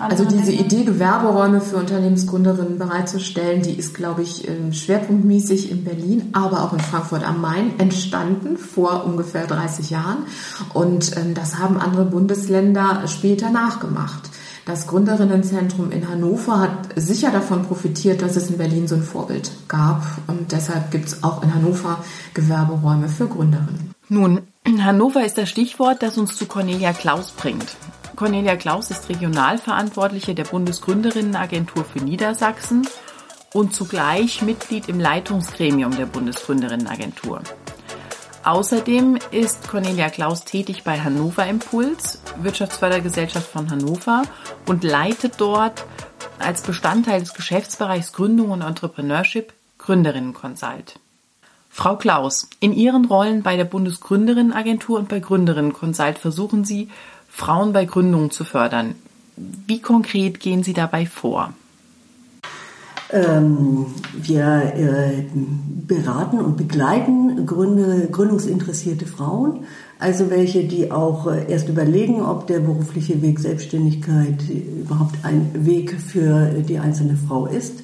also 0.00 0.24
diese 0.24 0.52
Idee, 0.52 0.84
Gewerberäume 0.84 1.60
für 1.60 1.76
Unternehmensgründerinnen 1.76 2.78
bereitzustellen, 2.78 3.60
die 3.60 3.74
ist, 3.74 3.92
glaube 3.94 4.22
ich, 4.22 4.48
ähm, 4.48 4.72
schwerpunktmäßig 4.72 5.70
in 5.70 5.84
Berlin, 5.84 6.30
aber 6.32 6.64
auch 6.64 6.72
in 6.72 6.80
Frankfurt 6.80 7.22
am 7.22 7.42
Main 7.42 7.78
entstanden 7.78 8.56
vor 8.56 9.04
ungefähr 9.04 9.46
30 9.46 9.90
Jahren. 9.90 10.24
Und 10.72 11.16
ähm, 11.18 11.34
das 11.34 11.58
haben 11.58 11.78
andere 11.78 12.06
Bundesländer 12.06 13.02
später 13.08 13.50
nachgemacht. 13.50 14.29
Das 14.70 14.86
Gründerinnenzentrum 14.86 15.90
in 15.90 16.08
Hannover 16.08 16.60
hat 16.60 16.70
sicher 16.94 17.32
davon 17.32 17.64
profitiert, 17.64 18.22
dass 18.22 18.36
es 18.36 18.50
in 18.50 18.56
Berlin 18.56 18.86
so 18.86 18.94
ein 18.94 19.02
Vorbild 19.02 19.50
gab. 19.66 20.00
Und 20.28 20.52
deshalb 20.52 20.92
gibt 20.92 21.08
es 21.08 21.24
auch 21.24 21.42
in 21.42 21.52
Hannover 21.52 22.04
Gewerberäume 22.34 23.08
für 23.08 23.26
Gründerinnen. 23.26 23.92
Nun, 24.08 24.42
Hannover 24.80 25.24
ist 25.26 25.36
das 25.38 25.50
Stichwort, 25.50 26.04
das 26.04 26.18
uns 26.18 26.36
zu 26.36 26.46
Cornelia 26.46 26.92
Klaus 26.92 27.32
bringt. 27.32 27.66
Cornelia 28.14 28.54
Klaus 28.54 28.92
ist 28.92 29.08
Regionalverantwortliche 29.08 30.36
der 30.36 30.44
Bundesgründerinnenagentur 30.44 31.84
für 31.84 31.98
Niedersachsen 31.98 32.86
und 33.52 33.74
zugleich 33.74 34.40
Mitglied 34.40 34.88
im 34.88 35.00
Leitungsgremium 35.00 35.96
der 35.96 36.06
Bundesgründerinnenagentur. 36.06 37.42
Außerdem 38.42 39.18
ist 39.32 39.68
Cornelia 39.68 40.08
Klaus 40.08 40.44
tätig 40.44 40.82
bei 40.82 40.98
Hannover 40.98 41.46
Impuls, 41.46 42.22
Wirtschaftsfördergesellschaft 42.40 43.46
von 43.46 43.70
Hannover, 43.70 44.22
und 44.66 44.82
leitet 44.82 45.34
dort 45.38 45.84
als 46.38 46.62
Bestandteil 46.62 47.20
des 47.20 47.34
Geschäftsbereichs 47.34 48.12
Gründung 48.12 48.50
und 48.50 48.62
Entrepreneurship 48.62 49.52
Gründerinnenconsult. 49.76 50.98
Frau 51.68 51.96
Klaus, 51.96 52.48
in 52.60 52.72
Ihren 52.72 53.04
Rollen 53.04 53.42
bei 53.42 53.56
der 53.56 53.64
Bundesgründerinnenagentur 53.64 54.98
und 54.98 55.08
bei 55.08 55.20
Gründerinnenconsult 55.20 56.18
versuchen 56.18 56.64
Sie, 56.64 56.88
Frauen 57.28 57.74
bei 57.74 57.84
Gründungen 57.84 58.30
zu 58.30 58.44
fördern. 58.44 58.94
Wie 59.36 59.80
konkret 59.80 60.40
gehen 60.40 60.62
Sie 60.62 60.72
dabei 60.72 61.06
vor? 61.06 61.52
Ähm, 63.12 63.86
wir 64.22 64.72
äh, 64.76 65.24
beraten 65.86 66.38
und 66.38 66.56
begleiten 66.56 67.44
Gründe, 67.44 68.08
gründungsinteressierte 68.10 69.06
Frauen, 69.06 69.64
also 69.98 70.30
welche, 70.30 70.64
die 70.64 70.92
auch 70.92 71.26
äh, 71.26 71.50
erst 71.50 71.68
überlegen, 71.68 72.22
ob 72.22 72.46
der 72.46 72.60
berufliche 72.60 73.20
Weg 73.20 73.40
Selbstständigkeit 73.40 74.36
überhaupt 74.48 75.16
ein 75.24 75.50
Weg 75.54 76.00
für 76.00 76.50
die 76.66 76.78
einzelne 76.78 77.16
Frau 77.16 77.46
ist. 77.46 77.82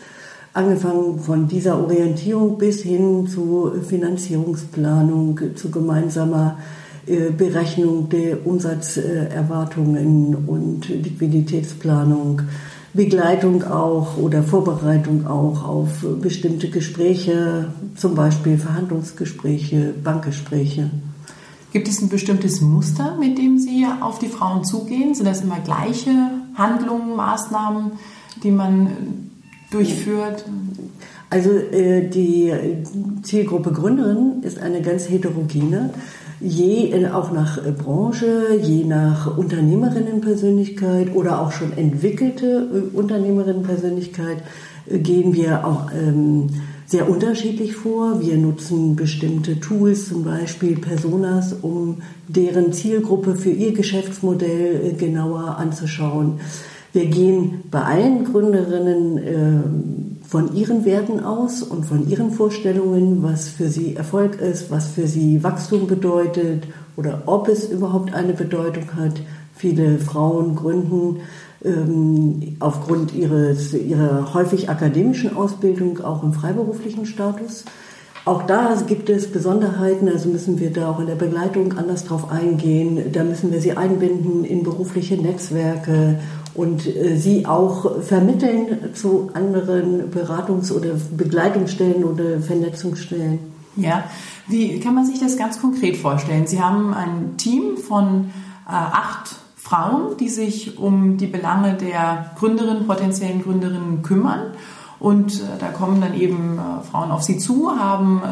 Angefangen 0.53 1.19
von 1.19 1.49
dieser 1.49 1.83
Orientierung 1.83 2.57
bis 2.57 2.83
hin 2.83 3.27
zu 3.27 3.73
Finanzierungsplanung, 3.87 5.41
zu 5.57 5.71
gemeinsamer 5.71 6.59
äh, 7.07 7.31
Berechnung 7.31 8.09
der 8.09 8.47
Umsatzerwartungen 8.47 10.35
und 10.47 10.89
Liquiditätsplanung, 10.89 12.43
Begleitung 12.97 13.63
auch 13.65 14.17
oder 14.17 14.43
Vorbereitung 14.43 15.27
auch 15.27 15.65
auf 15.69 15.89
bestimmte 16.21 16.71
Gespräche, 16.71 17.73
zum 17.95 18.15
Beispiel 18.15 18.59
Verhandlungsgespräche, 18.59 19.95
Bankgespräche. 20.03 20.91
Gibt 21.73 21.89
es 21.89 22.01
ein 22.01 22.09
bestimmtes 22.09 22.61
Muster, 22.61 23.17
mit 23.21 23.37
dem 23.37 23.59
Sie 23.59 23.87
auf 24.01 24.19
die 24.19 24.29
Frauen 24.29 24.65
zugehen? 24.65 25.15
Sind 25.15 25.27
das 25.27 25.43
immer 25.43 25.61
gleiche 25.61 26.11
Handlungen, 26.55 27.17
Maßnahmen, 27.17 27.93
die 28.43 28.51
man 28.51 28.89
durchführt? 29.71 30.45
Also 31.29 31.51
äh, 31.51 32.09
die 32.09 32.53
Zielgruppe 33.23 33.73
Gründerin 33.73 34.43
ist 34.43 34.59
eine 34.59 34.81
ganz 34.81 35.09
heterogene 35.09 35.91
je 36.41 36.91
äh, 36.93 37.09
auch 37.09 37.33
nach 37.33 37.59
äh, 37.59 37.73
Branche, 37.73 38.59
je 38.61 38.85
nach 38.85 39.37
Unternehmerinnenpersönlichkeit 39.37 41.15
oder 41.15 41.41
auch 41.41 41.53
schon 41.53 41.73
entwickelte 41.77 42.47
äh, 42.47 42.97
Unternehmerinnenpersönlichkeit 42.97 44.39
gehen 44.89 45.35
wir 45.35 45.67
auch 45.67 45.91
ähm, 45.93 46.49
sehr 46.87 47.11
unterschiedlich 47.11 47.75
vor. 47.75 48.21
Wir 48.21 48.37
nutzen 48.37 48.95
bestimmte 48.95 49.59
Tools, 49.59 50.09
zum 50.09 50.23
Beispiel 50.23 50.77
Personas, 50.77 51.53
um 51.63 52.03
deren 52.29 52.73
Zielgruppe 52.73 53.35
für 53.35 53.51
ihr 53.51 53.73
Geschäftsmodell 53.73 54.95
genauer 54.97 55.57
anzuschauen. 55.59 56.39
Wir 56.97 57.05
gehen 57.05 57.65
bei 57.71 57.83
allen 57.83 58.25
Gründerinnen 58.25 59.19
äh, 59.19 60.27
von 60.27 60.57
ihren 60.57 60.87
Werten 60.87 61.21
aus 61.21 61.63
und 61.63 61.85
von 61.85 62.09
ihren 62.09 62.31
Vorstellungen, 62.31 63.23
was 63.23 63.51
für 63.51 63.69
sie 63.69 63.95
Erfolg 63.95 64.41
ist, 64.41 64.71
was 64.71 64.89
für 64.89 65.07
sie 65.07 65.45
Wachstum 65.45 65.89
bedeutet 65.89 66.67
oder 66.97 67.25
ob 67.27 67.49
es 67.49 67.69
überhaupt 67.69 68.15
eine 68.15 68.33
Bedeutung 68.33 68.97
hat. 68.97 69.21
Viele 69.55 69.99
Frauen 69.99 70.57
gründen 70.57 71.19
ähm, 71.63 72.57
aufgrund 72.61 73.15
ihres, 73.15 73.75
ihrer 73.75 74.33
häufig 74.33 74.71
akademischen 74.71 75.37
Ausbildung 75.37 76.03
auch 76.03 76.23
im 76.23 76.33
freiberuflichen 76.33 77.05
Status. 77.05 77.67
Auch 78.25 78.45
da 78.45 78.75
gibt 78.87 79.11
es 79.11 79.31
Besonderheiten, 79.31 80.09
also 80.09 80.31
müssen 80.31 80.59
wir 80.59 80.73
da 80.73 80.91
auch 80.91 80.99
in 80.99 81.07
der 81.07 81.15
Begleitung 81.15 81.75
anders 81.77 82.07
drauf 82.07 82.33
eingehen. 82.33 83.13
Da 83.13 83.23
müssen 83.23 83.53
wir 83.53 83.61
sie 83.61 83.77
einbinden 83.77 84.45
in 84.45 84.63
berufliche 84.63 85.17
Netzwerke 85.17 86.19
und 86.57 86.87
äh, 86.87 87.17
sie 87.17 87.47
auch 87.47 88.03
vermitteln 88.03 88.95
zu 88.95 89.31
anderen 89.35 90.11
Beratungs- 90.11 90.73
oder 90.73 90.91
Begleitungsstellen 91.17 92.05
oder 92.05 92.41
Vernetzungsstellen. 92.41 93.39
Ja, 93.77 94.05
wie 94.49 94.81
kann 94.81 94.95
man 94.95 95.05
sich 95.05 95.21
das 95.21 95.37
ganz 95.37 95.61
konkret 95.61 95.97
vorstellen? 95.97 96.47
Sie 96.47 96.63
haben 96.63 96.95
ein 96.95 97.37
Team 97.37 97.77
von 97.77 98.31
äh, 98.67 98.71
acht 98.71 99.37
Frauen, 99.57 100.17
die 100.19 100.29
sich 100.29 100.79
um 100.79 101.19
die 101.19 101.27
Belange 101.27 101.75
der 101.75 102.31
Gründerinnen, 102.39 102.87
potenziellen 102.87 103.43
Gründerinnen 103.43 104.03
kümmern. 104.03 104.53
Und 104.99 105.41
äh, 105.41 105.45
da 105.59 105.69
kommen 105.69 106.01
dann 106.01 106.15
eben 106.15 106.59
äh, 106.59 106.85
Frauen 106.91 107.11
auf 107.11 107.23
sie 107.23 107.37
zu, 107.37 107.71
haben 107.71 108.23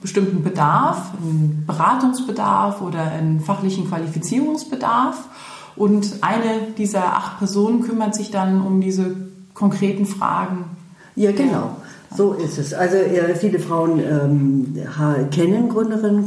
bestimmten 0.00 0.42
Bedarf, 0.42 1.12
einen 1.20 1.64
Beratungsbedarf 1.66 2.80
oder 2.80 3.02
einen 3.02 3.40
fachlichen 3.40 3.88
Qualifizierungsbedarf. 3.88 5.24
Und 5.78 6.18
eine 6.22 6.72
dieser 6.76 7.16
acht 7.16 7.38
Personen 7.38 7.82
kümmert 7.82 8.14
sich 8.14 8.30
dann 8.30 8.60
um 8.60 8.80
diese 8.80 9.14
konkreten 9.54 10.06
Fragen. 10.06 10.64
Ja, 11.14 11.32
genau. 11.32 11.76
So 12.16 12.32
ist 12.32 12.58
es. 12.58 12.72
Also 12.72 12.96
viele 13.38 13.58
Frauen 13.58 14.00
ähm, 14.00 14.76
kennen 15.30 15.68
Gründerinnen. 15.68 16.26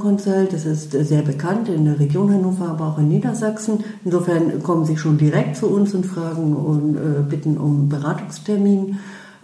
Das 0.51 0.65
ist 0.65 0.93
äh, 0.93 1.03
sehr 1.03 1.23
bekannt 1.23 1.69
in 1.69 1.85
der 1.85 1.99
Region 1.99 2.31
Hannover, 2.31 2.69
aber 2.69 2.87
auch 2.87 2.97
in 2.99 3.09
Niedersachsen. 3.09 3.83
Insofern 4.05 4.61
kommen 4.61 4.85
sie 4.85 4.97
schon 4.97 5.17
direkt 5.17 5.57
zu 5.57 5.67
uns 5.67 5.95
und 5.95 6.05
fragen 6.05 6.55
und 6.55 6.97
äh, 6.97 7.23
bitten 7.27 7.57
um 7.57 7.89
Beratungstermin. 7.89 8.99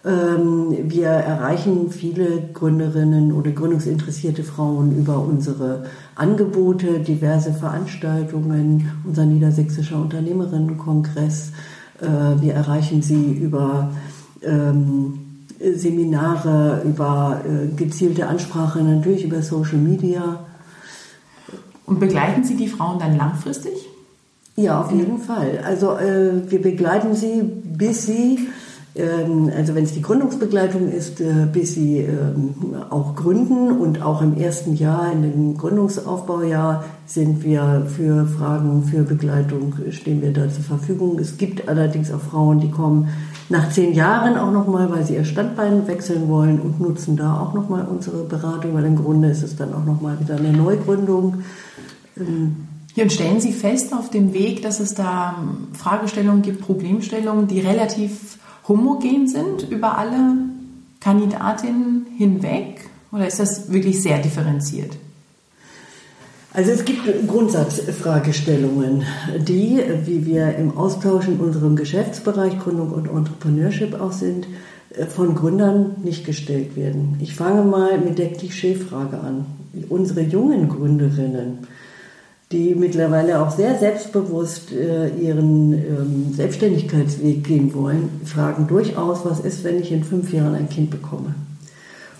Ähm, 0.05 0.75
wir 0.83 1.07
erreichen 1.07 1.89
viele 1.89 2.49
Gründerinnen 2.53 3.33
oder 3.33 3.51
gründungsinteressierte 3.51 4.43
Frauen 4.43 4.95
über 4.95 5.19
unsere 5.19 5.85
Angebote, 6.17 6.99
diverse 6.99 7.53
Veranstaltungen, 7.53 8.91
unser 9.05 9.25
Niedersächsischer 9.25 10.01
Unternehmerinnenkongress. 10.01 11.51
Äh, 12.01 12.41
wir 12.41 12.53
erreichen 12.53 13.01
sie 13.01 13.33
über 13.33 13.91
ähm, 14.43 15.19
Seminare, 15.59 16.81
über 16.85 17.41
äh, 17.45 17.75
gezielte 17.75 18.27
Ansprache, 18.27 18.83
natürlich 18.83 19.25
über 19.25 19.41
Social 19.41 19.77
Media. 19.77 20.45
Und 21.85 21.99
begleiten 21.99 22.43
Sie 22.43 22.55
die 22.55 22.67
Frauen 22.67 22.99
dann 22.99 23.15
langfristig? 23.15 23.87
Ja, 24.57 24.81
auf 24.81 24.91
jeden 24.91 25.19
Fall. 25.19 25.61
Also 25.63 25.97
äh, 25.97 26.49
wir 26.49 26.61
begleiten 26.61 27.15
sie, 27.15 27.43
bis 27.43 28.07
sie, 28.07 28.49
also 29.55 29.75
wenn 29.75 29.83
es 29.83 29.93
die 29.93 30.01
Gründungsbegleitung 30.01 30.91
ist, 30.91 31.21
äh, 31.21 31.47
bis 31.51 31.75
sie 31.75 31.99
ähm, 31.99 32.55
auch 32.89 33.15
gründen 33.15 33.71
und 33.71 34.01
auch 34.01 34.21
im 34.21 34.37
ersten 34.37 34.75
Jahr, 34.75 35.11
in 35.11 35.21
dem 35.21 35.57
Gründungsaufbaujahr, 35.57 36.83
sind 37.05 37.43
wir 37.43 37.87
für 37.95 38.25
Fragen, 38.25 38.83
für 38.83 39.03
Begleitung, 39.03 39.73
stehen 39.91 40.21
wir 40.21 40.33
da 40.33 40.49
zur 40.49 40.63
Verfügung. 40.63 41.19
Es 41.19 41.37
gibt 41.37 41.69
allerdings 41.69 42.11
auch 42.11 42.19
Frauen, 42.19 42.59
die 42.59 42.71
kommen 42.71 43.09
nach 43.49 43.69
zehn 43.69 43.93
Jahren 43.93 44.37
auch 44.37 44.51
nochmal, 44.51 44.89
weil 44.91 45.05
sie 45.05 45.15
ihr 45.15 45.25
Standbein 45.25 45.87
wechseln 45.87 46.27
wollen 46.27 46.59
und 46.59 46.81
nutzen 46.81 47.15
da 47.15 47.39
auch 47.39 47.53
nochmal 47.53 47.85
unsere 47.85 48.23
Beratung, 48.23 48.73
weil 48.73 48.85
im 48.85 48.95
Grunde 48.95 49.29
ist 49.29 49.43
es 49.43 49.55
dann 49.55 49.73
auch 49.73 49.85
nochmal 49.85 50.19
wieder 50.19 50.35
eine 50.35 50.51
Neugründung. 50.51 51.43
Ja, 52.95 53.03
und 53.03 53.11
stellen 53.11 53.39
Sie 53.39 53.53
fest 53.53 53.93
auf 53.93 54.09
dem 54.09 54.33
Weg, 54.33 54.63
dass 54.63 54.79
es 54.79 54.95
da 54.95 55.35
Fragestellungen 55.73 56.41
gibt, 56.41 56.61
Problemstellungen, 56.61 57.47
die 57.47 57.59
relativ 57.59 58.39
homogen 58.67 59.27
sind 59.27 59.69
über 59.69 59.97
alle 59.97 60.37
Kandidatinnen 60.99 62.05
hinweg? 62.17 62.89
Oder 63.11 63.27
ist 63.27 63.39
das 63.39 63.71
wirklich 63.71 64.01
sehr 64.01 64.19
differenziert? 64.19 64.97
Also 66.53 66.71
es 66.71 66.85
gibt 66.85 67.27
Grundsatzfragestellungen, 67.27 69.03
die, 69.37 69.79
wie 70.05 70.25
wir 70.25 70.55
im 70.55 70.75
Austausch 70.75 71.27
in 71.27 71.39
unserem 71.39 71.75
Geschäftsbereich 71.75 72.57
Gründung 72.57 72.91
und 72.91 73.07
Entrepreneurship 73.07 73.99
auch 73.99 74.11
sind, 74.11 74.47
von 75.09 75.35
Gründern 75.35 75.97
nicht 76.03 76.25
gestellt 76.25 76.75
werden. 76.75 77.17
Ich 77.21 77.35
fange 77.35 77.63
mal 77.63 77.99
mit 77.99 78.17
der 78.17 78.29
Klischeefrage 78.29 79.19
an. 79.19 79.45
Unsere 79.89 80.21
jungen 80.21 80.69
Gründerinnen, 80.69 81.59
die 82.51 82.75
mittlerweile 82.75 83.41
auch 83.41 83.51
sehr 83.51 83.77
selbstbewusst 83.77 84.71
äh, 84.71 85.09
ihren 85.09 85.73
ähm, 85.73 86.33
Selbstständigkeitsweg 86.33 87.43
gehen 87.43 87.73
wollen, 87.73 88.21
fragen 88.23 88.67
durchaus, 88.67 89.25
was 89.25 89.41
ist, 89.41 89.63
wenn 89.63 89.81
ich 89.81 89.91
in 89.91 90.03
fünf 90.03 90.31
Jahren 90.31 90.55
ein 90.55 90.69
Kind 90.69 90.89
bekomme? 90.89 91.35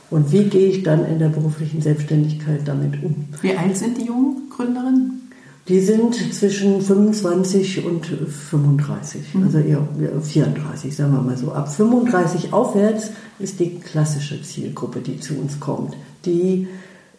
Und 0.09 0.31
wie 0.31 0.45
gehe 0.45 0.67
ich 0.67 0.83
dann 0.83 1.05
in 1.05 1.19
der 1.19 1.29
beruflichen 1.29 1.81
Selbstständigkeit 1.81 2.61
damit 2.65 3.03
um? 3.03 3.25
Wie 3.41 3.55
alt 3.55 3.77
sind 3.77 3.97
die 3.97 4.05
jungen 4.05 4.49
Gründerinnen? 4.49 5.17
Die 5.67 5.81
sind 5.81 6.15
zwischen 6.33 6.81
25 6.81 7.85
und 7.85 8.05
35, 8.05 9.33
mhm. 9.33 9.43
also 9.43 9.59
eher 9.59 9.85
34, 10.21 10.95
sagen 10.95 11.11
wir 11.11 11.21
mal 11.21 11.37
so. 11.37 11.51
Ab 11.51 11.69
35 11.69 12.53
aufwärts 12.53 13.11
ist 13.37 13.59
die 13.59 13.79
klassische 13.79 14.41
Zielgruppe, 14.41 15.01
die 15.01 15.19
zu 15.19 15.33
uns 15.33 15.59
kommt. 15.59 15.93
Die, 16.25 16.67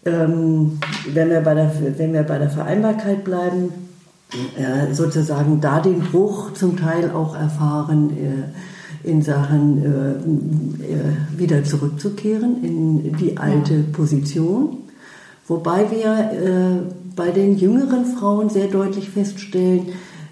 ähm, 0.09 0.79
wenn, 1.13 1.31
wir 1.31 1.41
bei 1.41 1.55
der, 1.55 1.71
wenn 1.97 2.13
wir 2.13 2.23
bei 2.23 2.39
der 2.39 2.51
Vereinbarkeit 2.51 3.25
bleiben, 3.25 3.73
äh, 4.57 4.95
sozusagen 4.95 5.61
da 5.61 5.81
den 5.81 6.01
Bruch 6.01 6.53
zum 6.55 6.77
Teil 6.77 7.11
auch 7.11 7.35
erfahren. 7.35 8.11
Äh, 8.11 8.59
in 9.05 9.23
Sachen 9.23 9.85
äh, 9.85 10.93
äh, 10.93 11.39
wieder 11.39 11.65
zurückzukehren 11.65 12.65
in 12.65 13.17
die 13.17 13.37
alte. 13.37 13.85
Position. 13.93 14.79
Wobei 15.47 15.91
wir 15.91 16.31
äh, 16.33 16.93
bei 17.17 17.31
den 17.31 17.57
jüngeren 17.57 18.05
Frauen 18.05 18.51
sehr 18.51 18.69
deutlich 18.69 19.09
feststellen, 19.11 19.89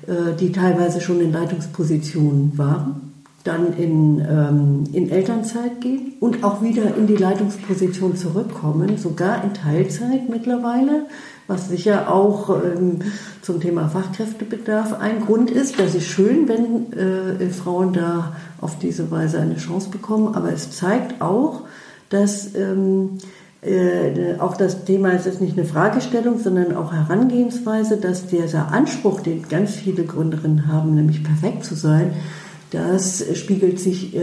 äh, 0.07 0.35
die 0.39 0.53
teilweise 0.53 1.01
schon 1.01 1.21
in 1.21 1.33
Leitungspositionen 1.33 2.57
waren, 2.59 3.06
dann 3.47 3.75
in, 3.77 4.21
ähm, 4.21 4.85
in 4.93 5.11
Elternzeit 5.11 5.81
gehen 5.81 6.15
und 6.21 6.45
auch 6.45 6.63
wieder 6.63 6.97
in 6.97 7.07
die 7.07 7.17
Leitungsposition 7.17 8.17
zurückkommen, 8.17 8.97
sogar 8.99 9.45
in 9.45 9.55
Teilzeit 9.55 10.29
mittlerweile 10.29 11.07
was 11.49 11.69
sicher 11.69 12.13
auch 12.13 12.51
ähm, 12.51 13.01
zum 13.43 13.61
Thema 13.61 13.89
Fachkräftebedarf 13.89 14.95
ein 14.95 15.25
Grund 15.25 15.51
ist. 15.51 15.79
Das 15.79 15.95
ist 15.95 16.07
schön, 16.07 16.49
wenn 16.49 16.93
äh, 16.93 17.51
Frauen 17.51 17.93
da 17.93 18.33
auf 18.61 18.79
diese 18.79 19.11
Weise 19.11 19.39
eine 19.39 19.57
Chance 19.57 19.91
bekommen, 19.91 20.35
aber 20.35 20.53
es 20.53 20.73
zeigt 20.73 21.21
auch, 21.23 21.63
dass 22.09 22.55
ähm, 22.55 23.19
äh, 23.63 24.39
auch 24.39 24.57
das 24.57 24.85
Thema, 24.85 25.13
es 25.13 25.27
ist 25.27 25.41
nicht 25.41 25.57
eine 25.57 25.67
Fragestellung, 25.67 26.39
sondern 26.39 26.77
auch 26.77 26.93
Herangehensweise, 26.93 27.97
dass 27.97 28.27
dieser 28.27 28.73
Anspruch, 28.73 29.21
den 29.21 29.49
ganz 29.49 29.75
viele 29.75 30.05
Gründerinnen 30.05 30.67
haben, 30.67 30.95
nämlich 30.95 31.23
perfekt 31.23 31.65
zu 31.65 31.75
sein, 31.75 32.13
das 32.77 33.25
spiegelt 33.35 33.81
sich 33.81 34.15
äh, 34.15 34.21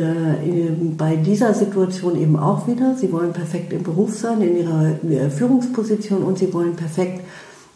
bei 0.97 1.15
dieser 1.15 1.53
Situation 1.55 2.19
eben 2.19 2.37
auch 2.37 2.67
wieder. 2.67 2.95
Sie 2.95 3.11
wollen 3.11 3.33
perfekt 3.33 3.73
im 3.73 3.81
Beruf 3.81 4.15
sein, 4.15 4.41
in 4.41 4.57
ihrer 4.57 4.91
äh, 5.09 5.29
Führungsposition 5.31 6.21
und 6.21 6.37
sie 6.37 6.53
wollen 6.53 6.75
perfekt 6.75 7.21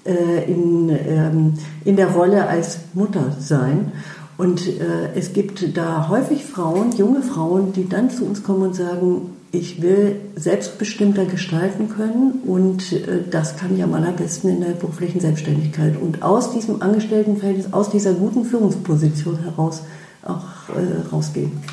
äh, 0.06 0.52
in, 0.52 0.90
ähm, 0.90 1.54
in 1.84 1.96
der 1.96 2.10
Rolle 2.12 2.48
als 2.48 2.80
Mutter 2.94 3.36
sein. 3.40 3.92
Und 4.38 4.68
äh, 4.68 5.16
es 5.16 5.34
gibt 5.34 5.76
da 5.76 6.10
häufig 6.10 6.46
Frauen, 6.46 6.92
junge 6.96 7.24
Frauen, 7.24 7.74
die 7.74 7.90
dann 7.90 8.12
zu 8.12 8.24
uns 8.26 8.44
kommen 8.44 8.62
und 8.62 8.76
sagen, 8.76 9.34
ich 9.52 9.82
will 9.82 10.18
selbstbestimmter 10.36 11.26
gestalten 11.26 11.90
können 11.90 12.42
und 12.46 12.92
äh, 12.92 13.24
das 13.32 13.58
kann 13.58 13.78
ja 13.78 13.86
am 13.86 13.96
allerbesten 13.96 14.52
in 14.52 14.62
der 14.62 14.74
beruflichen 14.74 15.22
Selbstständigkeit. 15.22 16.00
Und 16.00 16.22
aus 16.22 16.52
diesem 16.52 16.84
Angestelltenverhältnis, 16.84 17.74
aus 17.74 17.90
dieser 17.90 18.13
guten 18.13 18.46
Führungsposition 18.46 19.40
heraus 19.40 19.82
auch 20.28 20.76
äh, 20.76 21.08
rausgehen. 21.12 21.63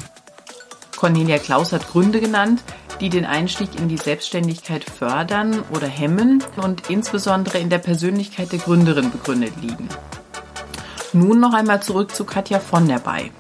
Cornelia 0.96 1.38
Klaus 1.38 1.72
hat 1.72 1.88
Gründe 1.88 2.20
genannt, 2.20 2.62
die 3.00 3.08
den 3.08 3.24
Einstieg 3.24 3.78
in 3.78 3.88
die 3.88 3.96
Selbstständigkeit 3.96 4.84
fördern 4.84 5.62
oder 5.74 5.86
hemmen 5.86 6.42
und 6.56 6.88
insbesondere 6.88 7.58
in 7.58 7.68
der 7.68 7.78
Persönlichkeit 7.78 8.52
der 8.52 8.60
Gründerin 8.60 9.10
begründet 9.10 9.52
liegen. 9.60 9.88
Nun 11.12 11.40
noch 11.40 11.52
einmal 11.52 11.82
zurück 11.82 12.14
zu 12.14 12.24
Katja 12.24 12.60
von 12.60 12.88
der 12.88 12.98
Bay. 12.98 13.30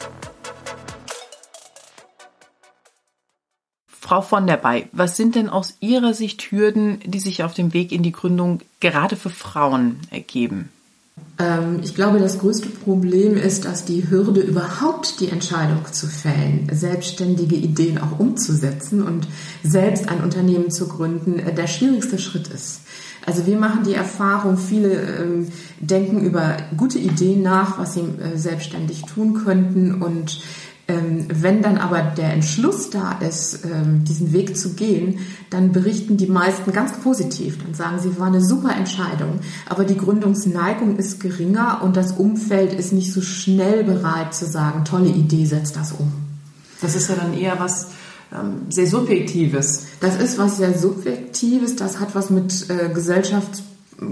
Frau 3.86 4.20
von 4.20 4.46
der 4.46 4.58
Bay, 4.58 4.88
was 4.92 5.16
sind 5.16 5.34
denn 5.34 5.48
aus 5.48 5.78
Ihrer 5.80 6.12
Sicht 6.12 6.42
Hürden, 6.50 7.00
die 7.06 7.20
sich 7.20 7.42
auf 7.42 7.54
dem 7.54 7.72
Weg 7.72 7.90
in 7.90 8.02
die 8.02 8.12
Gründung 8.12 8.60
gerade 8.80 9.16
für 9.16 9.30
Frauen 9.30 9.98
ergeben? 10.10 10.70
Ähm, 11.38 11.80
ich 11.82 11.94
glaube, 11.94 12.18
das 12.18 12.38
größte 12.38 12.68
Problem 12.68 13.36
ist, 13.36 13.64
dass 13.64 13.84
die 13.84 14.08
Hürde 14.08 14.40
überhaupt 14.40 15.20
die 15.20 15.28
Entscheidung 15.28 15.84
zu 15.90 16.06
fällen, 16.06 16.68
selbstständige 16.72 17.56
Ideen 17.56 17.98
auch 17.98 18.18
umzusetzen 18.18 19.02
und 19.02 19.26
selbst 19.62 20.08
ein 20.08 20.22
Unternehmen 20.22 20.70
zu 20.70 20.88
gründen, 20.88 21.38
äh, 21.38 21.54
der 21.54 21.66
schwierigste 21.66 22.18
Schritt 22.18 22.48
ist. 22.48 22.80
Also 23.26 23.46
wir 23.46 23.56
machen 23.56 23.84
die 23.84 23.94
Erfahrung, 23.94 24.58
viele 24.58 24.92
ähm, 24.92 25.48
denken 25.80 26.20
über 26.20 26.58
gute 26.76 26.98
Ideen 26.98 27.42
nach, 27.42 27.78
was 27.78 27.94
sie 27.94 28.00
äh, 28.00 28.36
selbstständig 28.36 29.02
tun 29.02 29.34
könnten 29.44 30.02
und 30.02 30.40
ähm, 30.86 31.26
wenn 31.28 31.62
dann 31.62 31.78
aber 31.78 32.02
der 32.02 32.32
Entschluss 32.32 32.90
da 32.90 33.12
ist, 33.12 33.64
ähm, 33.64 34.04
diesen 34.04 34.32
Weg 34.32 34.56
zu 34.58 34.74
gehen, 34.74 35.18
dann 35.48 35.72
berichten 35.72 36.18
die 36.18 36.26
meisten 36.26 36.72
ganz 36.72 36.92
positiv. 36.98 37.58
Dann 37.64 37.74
sagen 37.74 37.98
sie, 38.00 38.18
war 38.18 38.26
eine 38.26 38.44
super 38.44 38.74
Entscheidung, 38.76 39.40
aber 39.68 39.84
die 39.84 39.96
Gründungsneigung 39.96 40.96
ist 40.96 41.20
geringer 41.20 41.80
und 41.82 41.96
das 41.96 42.12
Umfeld 42.12 42.74
ist 42.74 42.92
nicht 42.92 43.12
so 43.12 43.22
schnell 43.22 43.84
bereit 43.84 44.34
zu 44.34 44.44
sagen, 44.44 44.84
tolle 44.84 45.08
Idee, 45.08 45.46
setz 45.46 45.72
das 45.72 45.92
um. 45.92 46.12
Das 46.82 46.94
ist 46.94 47.08
ja 47.08 47.14
dann 47.14 47.32
eher 47.32 47.58
was 47.58 47.88
ähm, 48.34 48.66
sehr 48.68 48.86
Subjektives. 48.86 49.86
Das 50.00 50.16
ist 50.16 50.36
was 50.36 50.58
sehr 50.58 50.76
Subjektives, 50.76 51.76
das 51.76 51.98
hat 51.98 52.14
was 52.14 52.28
mit 52.28 52.68
äh, 52.68 52.90
Gesellschafts 52.92 53.62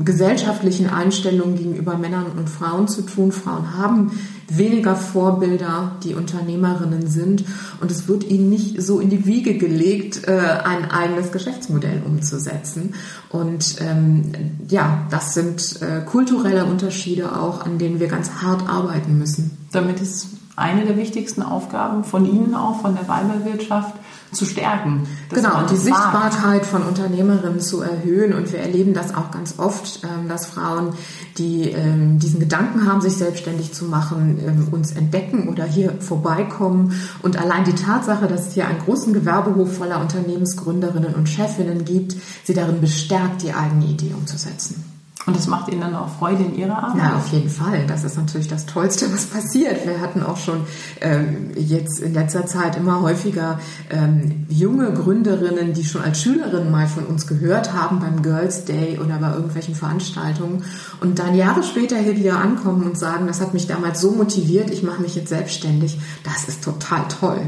gesellschaftlichen 0.04 0.88
Einstellungen 0.88 1.56
gegenüber 1.56 1.98
Männern 1.98 2.26
und 2.36 2.48
Frauen 2.48 2.88
zu 2.88 3.02
tun. 3.02 3.32
Frauen 3.32 3.76
haben 3.76 4.12
weniger 4.56 4.96
Vorbilder, 4.96 5.96
die 6.02 6.14
Unternehmerinnen 6.14 7.06
sind 7.06 7.44
und 7.80 7.90
es 7.90 8.08
wird 8.08 8.24
ihnen 8.24 8.50
nicht 8.50 8.80
so 8.82 9.00
in 9.00 9.10
die 9.10 9.26
Wiege 9.26 9.56
gelegt, 9.58 10.26
äh, 10.26 10.32
ein 10.32 10.90
eigenes 10.90 11.32
Geschäftsmodell 11.32 12.02
umzusetzen. 12.04 12.94
Und 13.28 13.76
ähm, 13.80 14.32
ja, 14.68 15.06
das 15.10 15.34
sind 15.34 15.80
äh, 15.82 16.02
kulturelle 16.04 16.64
Unterschiede 16.64 17.36
auch, 17.38 17.64
an 17.64 17.78
denen 17.78 18.00
wir 18.00 18.08
ganz 18.08 18.30
hart 18.42 18.68
arbeiten 18.68 19.18
müssen. 19.18 19.56
Damit 19.72 20.00
ist 20.00 20.28
eine 20.56 20.84
der 20.84 20.96
wichtigsten 20.96 21.42
Aufgaben 21.42 22.04
von 22.04 22.26
Ihnen 22.26 22.54
auch, 22.54 22.80
von 22.80 22.94
der 22.94 23.08
Weiberwirtschaft, 23.08 23.94
zu 24.32 24.46
stärken. 24.46 25.06
Genau, 25.28 25.60
und 25.60 25.70
die 25.70 25.76
Sichtbarkeit 25.76 26.64
von 26.64 26.82
Unternehmerinnen 26.82 27.60
zu 27.60 27.82
erhöhen. 27.82 28.32
Und 28.32 28.52
wir 28.52 28.60
erleben 28.60 28.94
das 28.94 29.14
auch 29.14 29.30
ganz 29.30 29.58
oft, 29.58 30.00
ähm, 30.04 30.28
dass 30.28 30.46
Frauen, 30.46 30.94
die 31.38 31.70
ähm, 31.70 32.18
diesen 32.18 32.40
Gedanken 32.40 32.86
haben, 32.86 33.00
sich 33.00 33.14
selbstständig 33.14 33.72
zu 33.72 33.84
machen, 33.84 34.38
ähm, 34.44 34.68
uns 34.70 34.92
entdecken 34.92 35.48
oder 35.48 35.64
hier 35.64 36.00
vorbeikommen. 36.00 36.92
Und 37.20 37.38
allein 37.38 37.64
die 37.64 37.74
Tatsache, 37.74 38.26
dass 38.26 38.48
es 38.48 38.54
hier 38.54 38.66
einen 38.66 38.80
großen 38.80 39.12
Gewerbehof 39.12 39.76
voller 39.76 40.00
Unternehmensgründerinnen 40.00 41.14
und 41.14 41.28
Chefinnen 41.28 41.84
gibt, 41.84 42.16
sie 42.44 42.54
darin 42.54 42.80
bestärkt, 42.80 43.42
die 43.42 43.52
eigene 43.52 43.86
Idee 43.86 44.14
umzusetzen. 44.14 44.91
Und 45.24 45.36
das 45.36 45.46
macht 45.46 45.70
Ihnen 45.70 45.80
dann 45.80 45.94
auch 45.94 46.08
Freude 46.08 46.42
in 46.42 46.56
Ihrer 46.56 46.82
Arbeit? 46.82 47.02
Ja, 47.02 47.16
auf 47.16 47.28
jeden 47.28 47.48
Fall. 47.48 47.86
Das 47.86 48.02
ist 48.02 48.16
natürlich 48.16 48.48
das 48.48 48.66
Tollste, 48.66 49.12
was 49.12 49.26
passiert. 49.26 49.86
Wir 49.86 50.00
hatten 50.00 50.22
auch 50.22 50.36
schon 50.36 50.62
ähm, 51.00 51.50
jetzt 51.54 52.00
in 52.00 52.12
letzter 52.12 52.44
Zeit 52.46 52.76
immer 52.76 53.02
häufiger 53.02 53.60
ähm, 53.90 54.46
junge 54.48 54.92
Gründerinnen, 54.92 55.74
die 55.74 55.84
schon 55.84 56.02
als 56.02 56.20
Schülerinnen 56.20 56.72
mal 56.72 56.88
von 56.88 57.06
uns 57.06 57.28
gehört 57.28 57.72
haben 57.72 58.00
beim 58.00 58.22
Girls 58.22 58.64
Day 58.64 58.98
oder 58.98 59.18
bei 59.18 59.32
irgendwelchen 59.32 59.76
Veranstaltungen 59.76 60.64
und 61.00 61.20
dann 61.20 61.36
Jahre 61.36 61.62
später 61.62 61.96
hier 61.96 62.16
wieder 62.16 62.38
ankommen 62.38 62.84
und 62.84 62.98
sagen, 62.98 63.28
das 63.28 63.40
hat 63.40 63.54
mich 63.54 63.68
damals 63.68 64.00
so 64.00 64.10
motiviert, 64.10 64.70
ich 64.70 64.82
mache 64.82 65.02
mich 65.02 65.14
jetzt 65.14 65.28
selbstständig. 65.28 66.00
Das 66.24 66.48
ist 66.48 66.64
total 66.64 67.06
toll. 67.08 67.42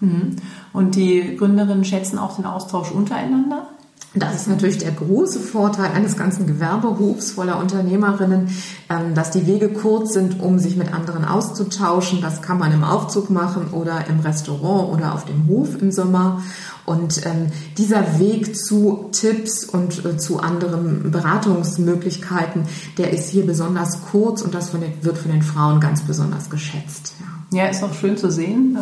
Mhm. 0.00 0.36
Und 0.72 0.94
die 0.94 1.36
Gründerinnen 1.36 1.84
schätzen 1.84 2.18
auch 2.18 2.36
den 2.36 2.46
Austausch 2.46 2.90
untereinander? 2.90 3.68
Das 4.14 4.34
ist 4.34 4.48
natürlich 4.48 4.78
der 4.78 4.92
große 4.92 5.38
Vorteil 5.38 5.92
eines 5.92 6.16
ganzen 6.16 6.46
Gewerbehofs 6.46 7.32
voller 7.32 7.58
Unternehmerinnen, 7.58 8.48
ähm, 8.88 9.14
dass 9.14 9.30
die 9.30 9.46
Wege 9.46 9.68
kurz 9.68 10.14
sind, 10.14 10.40
um 10.40 10.58
sich 10.58 10.76
mit 10.76 10.94
anderen 10.94 11.26
auszutauschen. 11.26 12.22
Das 12.22 12.40
kann 12.40 12.58
man 12.58 12.72
im 12.72 12.84
Aufzug 12.84 13.28
machen 13.28 13.68
oder 13.72 14.06
im 14.08 14.20
Restaurant 14.20 14.94
oder 14.94 15.12
auf 15.12 15.26
dem 15.26 15.46
Hof 15.46 15.80
im 15.80 15.92
Sommer. 15.92 16.42
Und 16.86 17.26
ähm, 17.26 17.48
dieser 17.76 18.18
Weg 18.18 18.56
zu 18.56 19.10
Tipps 19.12 19.64
und 19.64 20.02
äh, 20.06 20.16
zu 20.16 20.40
anderen 20.40 21.10
Beratungsmöglichkeiten, 21.10 22.62
der 22.96 23.12
ist 23.12 23.28
hier 23.28 23.44
besonders 23.44 24.00
kurz 24.10 24.40
und 24.40 24.54
das 24.54 24.72
wird 24.72 25.18
von 25.18 25.30
den 25.30 25.42
Frauen 25.42 25.80
ganz 25.80 26.00
besonders 26.00 26.48
geschätzt. 26.48 27.12
Ja. 27.52 27.66
ist 27.66 27.84
auch 27.84 27.92
schön 27.92 28.16
zu 28.16 28.30
sehen. 28.30 28.78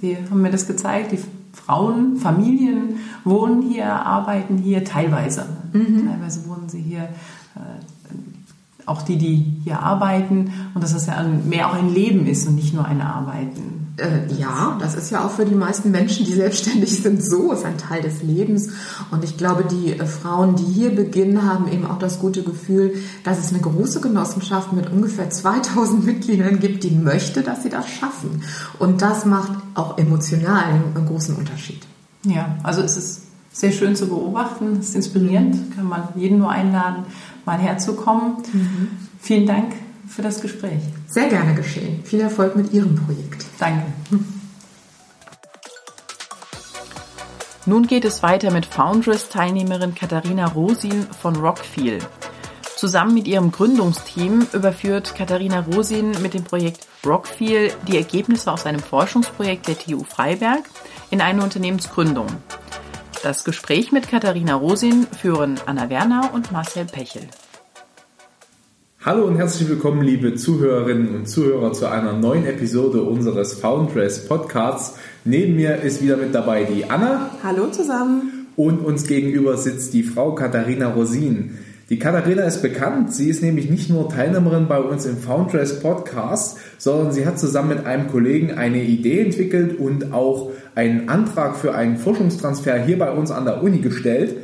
Sie 0.00 0.16
haben 0.16 0.42
mir 0.42 0.52
das 0.52 0.68
gezeigt. 0.68 1.10
Die 1.10 1.18
Frauen, 1.52 2.16
Familien 2.16 2.96
wohnen 3.24 3.62
hier, 3.62 3.86
arbeiten 3.86 4.58
hier, 4.58 4.84
teilweise. 4.84 5.46
Mhm. 5.72 6.08
Teilweise 6.08 6.48
wohnen 6.48 6.68
sie 6.68 6.80
hier, 6.80 7.02
äh, 7.02 8.86
auch 8.86 9.02
die, 9.02 9.16
die 9.16 9.60
hier 9.64 9.80
arbeiten. 9.80 10.52
Und 10.74 10.82
dass 10.82 10.92
das 10.92 11.06
ja 11.06 11.22
mehr 11.22 11.68
auch 11.68 11.74
ein 11.74 11.92
Leben 11.92 12.26
ist 12.26 12.46
und 12.48 12.56
nicht 12.56 12.74
nur 12.74 12.84
ein 12.84 13.00
Arbeiten. 13.00 13.89
Äh, 14.00 14.32
ja, 14.38 14.76
das 14.80 14.94
ist 14.94 15.10
ja 15.10 15.24
auch 15.24 15.30
für 15.30 15.44
die 15.44 15.54
meisten 15.54 15.90
Menschen, 15.90 16.24
die 16.24 16.32
selbstständig 16.32 17.02
sind, 17.02 17.24
so, 17.24 17.52
ist 17.52 17.64
ein 17.64 17.78
Teil 17.78 18.02
des 18.02 18.22
Lebens. 18.22 18.70
Und 19.10 19.22
ich 19.24 19.36
glaube, 19.36 19.64
die 19.64 19.92
äh, 19.92 20.06
Frauen, 20.06 20.56
die 20.56 20.64
hier 20.64 20.94
beginnen, 20.94 21.44
haben 21.44 21.70
eben 21.70 21.86
auch 21.86 21.98
das 21.98 22.18
gute 22.18 22.42
Gefühl, 22.42 22.94
dass 23.24 23.38
es 23.38 23.52
eine 23.52 23.60
große 23.60 24.00
Genossenschaft 24.00 24.72
mit 24.72 24.90
ungefähr 24.90 25.30
2000 25.30 26.04
Mitgliedern 26.06 26.58
gibt, 26.58 26.84
die 26.84 26.90
möchte, 26.90 27.42
dass 27.42 27.62
sie 27.62 27.68
das 27.68 27.88
schaffen. 27.88 28.42
Und 28.78 29.02
das 29.02 29.26
macht 29.26 29.52
auch 29.74 29.98
emotional 29.98 30.64
einen 30.64 31.06
großen 31.06 31.36
Unterschied. 31.36 31.86
Ja, 32.24 32.58
also 32.62 32.82
es 32.82 32.96
ist 32.96 33.22
sehr 33.52 33.72
schön 33.72 33.96
zu 33.96 34.06
beobachten, 34.06 34.78
es 34.80 34.90
ist 34.90 34.94
inspirierend, 34.94 35.74
kann 35.74 35.88
man 35.88 36.08
jeden 36.14 36.38
nur 36.38 36.50
einladen, 36.50 37.04
mal 37.44 37.58
herzukommen. 37.58 38.36
Mhm. 38.52 38.88
Vielen 39.20 39.46
Dank 39.46 39.72
für 40.06 40.22
das 40.22 40.40
Gespräch. 40.40 40.82
Sehr 41.08 41.28
gerne 41.28 41.54
geschehen. 41.54 42.02
Viel 42.04 42.20
Erfolg 42.20 42.56
mit 42.56 42.72
Ihrem 42.72 42.96
Projekt. 42.96 43.46
Danke. 43.60 43.86
Nun 47.66 47.86
geht 47.86 48.04
es 48.06 48.22
weiter 48.22 48.50
mit 48.50 48.66
Foundress-Teilnehmerin 48.66 49.94
Katharina 49.94 50.46
Rosin 50.46 51.06
von 51.06 51.36
Rockfeel. 51.36 52.00
Zusammen 52.74 53.12
mit 53.12 53.28
ihrem 53.28 53.52
Gründungsteam 53.52 54.46
überführt 54.54 55.14
Katharina 55.14 55.60
Rosin 55.60 56.12
mit 56.22 56.32
dem 56.32 56.42
Projekt 56.42 56.88
Rockfeel 57.04 57.72
die 57.86 57.98
Ergebnisse 57.98 58.50
aus 58.50 58.64
einem 58.64 58.80
Forschungsprojekt 58.80 59.68
der 59.68 59.78
TU 59.78 60.02
Freiberg 60.04 60.64
in 61.10 61.20
eine 61.20 61.42
Unternehmensgründung. 61.42 62.26
Das 63.22 63.44
Gespräch 63.44 63.92
mit 63.92 64.08
Katharina 64.08 64.54
Rosin 64.54 65.06
führen 65.06 65.60
Anna 65.66 65.90
Werner 65.90 66.30
und 66.32 66.50
Marcel 66.52 66.86
Pechel. 66.86 67.28
Hallo 69.02 69.24
und 69.24 69.38
herzlich 69.38 69.66
willkommen, 69.66 70.02
liebe 70.02 70.34
Zuhörerinnen 70.34 71.14
und 71.14 71.26
Zuhörer, 71.26 71.72
zu 71.72 71.90
einer 71.90 72.12
neuen 72.12 72.44
Episode 72.44 73.00
unseres 73.00 73.54
Foundress 73.54 74.28
Podcasts. 74.28 74.98
Neben 75.24 75.56
mir 75.56 75.76
ist 75.76 76.02
wieder 76.02 76.18
mit 76.18 76.34
dabei 76.34 76.64
die 76.64 76.84
Anna. 76.84 77.30
Hallo 77.42 77.68
zusammen. 77.70 78.46
Und 78.56 78.84
uns 78.84 79.06
gegenüber 79.06 79.56
sitzt 79.56 79.94
die 79.94 80.02
Frau 80.02 80.34
Katharina 80.34 80.88
Rosin. 80.88 81.56
Die 81.88 81.98
Katharina 81.98 82.42
ist 82.42 82.60
bekannt. 82.60 83.14
Sie 83.14 83.30
ist 83.30 83.42
nämlich 83.42 83.70
nicht 83.70 83.88
nur 83.88 84.10
Teilnehmerin 84.10 84.68
bei 84.68 84.80
uns 84.80 85.06
im 85.06 85.16
Foundress 85.16 85.80
Podcast, 85.80 86.58
sondern 86.76 87.14
sie 87.14 87.24
hat 87.24 87.38
zusammen 87.38 87.70
mit 87.70 87.86
einem 87.86 88.06
Kollegen 88.08 88.52
eine 88.52 88.82
Idee 88.82 89.22
entwickelt 89.22 89.78
und 89.78 90.12
auch 90.12 90.50
einen 90.74 91.08
Antrag 91.08 91.56
für 91.56 91.74
einen 91.74 91.96
Forschungstransfer 91.96 92.76
hier 92.80 92.98
bei 92.98 93.10
uns 93.10 93.30
an 93.30 93.46
der 93.46 93.62
Uni 93.62 93.78
gestellt. 93.78 94.36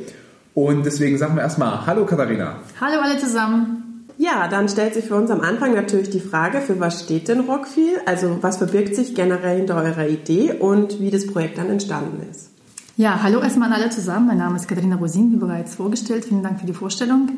Und 0.55 0.83
deswegen 0.83 1.19
sagen 1.19 1.35
wir 1.35 1.43
erstmal 1.43 1.85
Hallo 1.85 2.07
Katharina. 2.07 2.55
Hallo 2.81 3.01
alle 3.03 3.19
zusammen. 3.19 3.76
Ja, 4.17 4.47
dann 4.47 4.67
stellt 4.67 4.95
sich 4.95 5.05
für 5.05 5.15
uns 5.15 5.29
am 5.29 5.41
Anfang 5.41 5.75
natürlich 5.75 6.09
die 6.09 6.19
Frage, 6.19 6.59
für 6.59 6.79
was 6.79 7.03
steht 7.03 7.27
denn 7.27 7.41
Rockfeel? 7.41 8.01
Also 8.07 8.39
was 8.41 8.57
verbirgt 8.57 8.95
sich 8.95 9.13
generell 9.13 9.57
hinter 9.57 9.75
eurer 9.75 10.07
Idee 10.07 10.53
und 10.53 10.99
wie 10.99 11.11
das 11.11 11.27
Projekt 11.27 11.59
dann 11.59 11.69
entstanden 11.69 12.21
ist? 12.31 12.49
Ja, 12.95 13.21
hallo 13.21 13.41
erstmal 13.41 13.71
an 13.71 13.79
alle 13.79 13.91
zusammen. 13.91 14.25
Mein 14.25 14.39
Name 14.39 14.55
ist 14.55 14.67
Katharina 14.67 14.95
Rosin, 14.95 15.31
wie 15.31 15.35
bereits 15.35 15.75
vorgestellt. 15.75 16.25
Vielen 16.25 16.41
Dank 16.41 16.59
für 16.59 16.65
die 16.65 16.73
Vorstellung. 16.73 17.29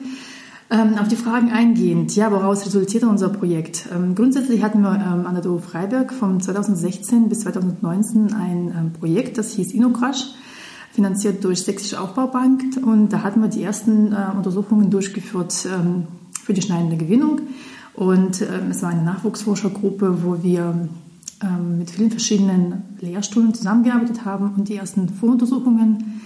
Ähm, 0.71 0.97
auf 0.97 1.09
die 1.09 1.17
Fragen 1.17 1.51
eingehend, 1.51 2.15
ja, 2.15 2.31
woraus 2.31 2.65
resultierte 2.65 3.09
unser 3.09 3.27
Projekt? 3.27 3.89
Ähm, 3.93 4.15
grundsätzlich 4.15 4.63
hatten 4.63 4.81
wir 4.81 4.93
ähm, 4.93 5.25
an 5.25 5.33
der 5.33 5.43
DO 5.43 5.57
Freiberg 5.57 6.13
von 6.13 6.39
2016 6.39 7.27
bis 7.27 7.39
2019 7.39 8.33
ein 8.33 8.73
ähm, 8.77 8.93
Projekt, 8.93 9.37
das 9.37 9.51
hieß 9.53 9.73
InnoCrash, 9.73 10.27
finanziert 10.93 11.43
durch 11.43 11.63
Sächsische 11.63 11.99
Aufbaubank. 11.99 12.61
Und 12.85 13.09
da 13.09 13.23
hatten 13.23 13.41
wir 13.41 13.49
die 13.49 13.63
ersten 13.63 14.13
äh, 14.13 14.27
Untersuchungen 14.37 14.91
durchgeführt 14.91 15.65
ähm, 15.65 16.07
für 16.49 16.53
die 16.55 16.63
schneidende 16.63 16.97
Gewinnung. 16.97 17.41
Und 17.93 18.41
ähm, 18.41 18.71
es 18.71 18.81
war 18.81 18.89
eine 18.89 19.03
Nachwuchsforschergruppe, 19.03 20.23
wo 20.23 20.41
wir 20.41 20.89
ähm, 21.43 21.77
mit 21.77 21.91
vielen 21.91 22.09
verschiedenen 22.09 22.81
Lehrstühlen 22.99 23.53
zusammengearbeitet 23.53 24.25
haben 24.25 24.55
und 24.57 24.67
die 24.67 24.75
ersten 24.75 25.09
Voruntersuchungen 25.09 26.21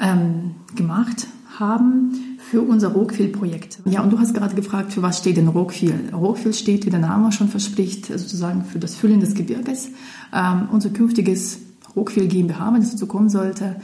ähm, 0.00 0.56
gemacht 0.74 1.28
haben 1.60 2.38
für 2.50 2.60
unser 2.60 2.88
Rockfield-Projekt. 2.88 3.78
Ja, 3.84 4.02
und 4.02 4.12
du 4.12 4.18
hast 4.18 4.34
gerade 4.34 4.56
gefragt, 4.56 4.92
für 4.92 5.02
was 5.02 5.18
steht 5.18 5.36
denn 5.36 5.46
Rockfield? 5.46 6.12
Rockfield 6.12 6.56
steht, 6.56 6.84
wie 6.84 6.90
der 6.90 6.98
Name 6.98 7.30
schon 7.30 7.48
verspricht, 7.48 8.06
sozusagen 8.06 8.64
für 8.64 8.80
das 8.80 8.96
Füllen 8.96 9.20
des 9.20 9.34
Gebirges. 9.34 9.90
Ähm, 10.34 10.68
unser 10.72 10.90
künftiges 10.90 11.60
Rockfield 11.94 12.30
GmbH, 12.30 12.74
wenn 12.74 12.82
es 12.82 12.90
dazu 12.90 13.06
kommen 13.06 13.28
sollte, 13.28 13.76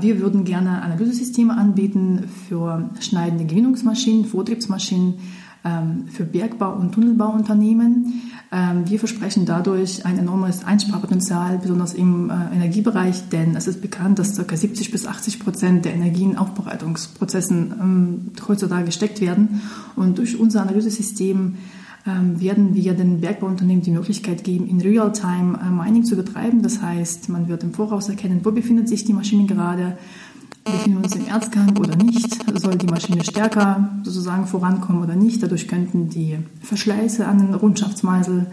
wir 0.00 0.20
würden 0.20 0.44
gerne 0.44 0.82
Analysesysteme 0.82 1.54
anbieten 1.54 2.24
für 2.48 2.88
schneidende 3.00 3.44
Gewinnungsmaschinen, 3.44 4.24
Vortriebsmaschinen, 4.24 5.14
ähm, 5.66 6.06
für 6.08 6.24
Bergbau- 6.24 6.74
und 6.74 6.92
Tunnelbauunternehmen. 6.92 8.22
Ähm, 8.52 8.88
wir 8.88 8.98
versprechen 8.98 9.46
dadurch 9.46 10.06
ein 10.06 10.18
enormes 10.18 10.64
Einsparpotenzial, 10.64 11.58
besonders 11.58 11.92
im 11.92 12.30
äh, 12.30 12.54
Energiebereich, 12.54 13.28
denn 13.30 13.56
es 13.56 13.66
ist 13.66 13.82
bekannt, 13.82 14.20
dass 14.20 14.36
ca. 14.36 14.56
70 14.56 14.92
bis 14.92 15.06
80 15.06 15.40
Prozent 15.40 15.84
der 15.84 15.94
Energie 15.94 16.22
in 16.22 16.36
Aufbereitungsprozessen 16.36 17.74
ähm, 17.80 18.32
heutzutage 18.46 18.84
gesteckt 18.84 19.20
werden. 19.20 19.60
Und 19.96 20.18
durch 20.18 20.38
unser 20.38 20.62
Analysesystem 20.62 21.56
werden 22.06 22.74
wir 22.74 22.94
den 22.94 23.20
Bergbauunternehmen 23.20 23.82
die 23.82 23.90
Möglichkeit 23.90 24.44
geben, 24.44 24.68
in 24.68 24.80
Real-Time 24.80 25.58
äh, 25.60 25.70
Mining 25.70 26.04
zu 26.04 26.16
betreiben. 26.16 26.62
Das 26.62 26.80
heißt, 26.80 27.28
man 27.28 27.48
wird 27.48 27.62
im 27.64 27.74
Voraus 27.74 28.08
erkennen, 28.08 28.40
wo 28.44 28.52
befindet 28.52 28.88
sich 28.88 29.04
die 29.04 29.12
Maschine 29.12 29.46
gerade, 29.46 29.98
befinden 30.64 30.98
wir 30.98 31.04
uns 31.04 31.16
im 31.16 31.26
Erzgang 31.26 31.76
oder 31.78 31.96
nicht, 31.96 32.44
soll 32.60 32.76
die 32.76 32.86
Maschine 32.86 33.24
stärker 33.24 33.90
sozusagen 34.02 34.46
vorankommen 34.46 35.02
oder 35.02 35.14
nicht. 35.14 35.42
Dadurch 35.42 35.68
könnten 35.68 36.08
die 36.08 36.38
Verschleiße 36.62 37.26
an 37.26 37.38
den 37.38 37.54
Rundschaftsmeisel 37.54 38.46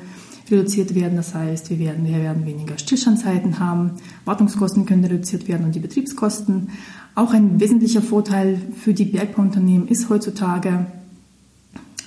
reduziert 0.49 0.95
werden. 0.95 1.15
Das 1.15 1.33
heißt, 1.33 1.69
wir 1.69 1.79
werden, 1.79 2.05
wir 2.05 2.17
werden 2.17 2.45
weniger 2.45 2.77
Stillstandzeiten 2.77 3.59
haben, 3.59 3.91
Wartungskosten 4.25 4.85
können 4.85 5.03
reduziert 5.05 5.47
werden 5.47 5.65
und 5.65 5.75
die 5.75 5.79
Betriebskosten. 5.79 6.69
Auch 7.15 7.33
ein 7.33 7.59
wesentlicher 7.59 8.01
Vorteil 8.01 8.59
für 8.75 8.93
die 8.93 9.05
Bergbauunternehmen 9.05 9.87
ist 9.87 10.09
heutzutage 10.09 10.87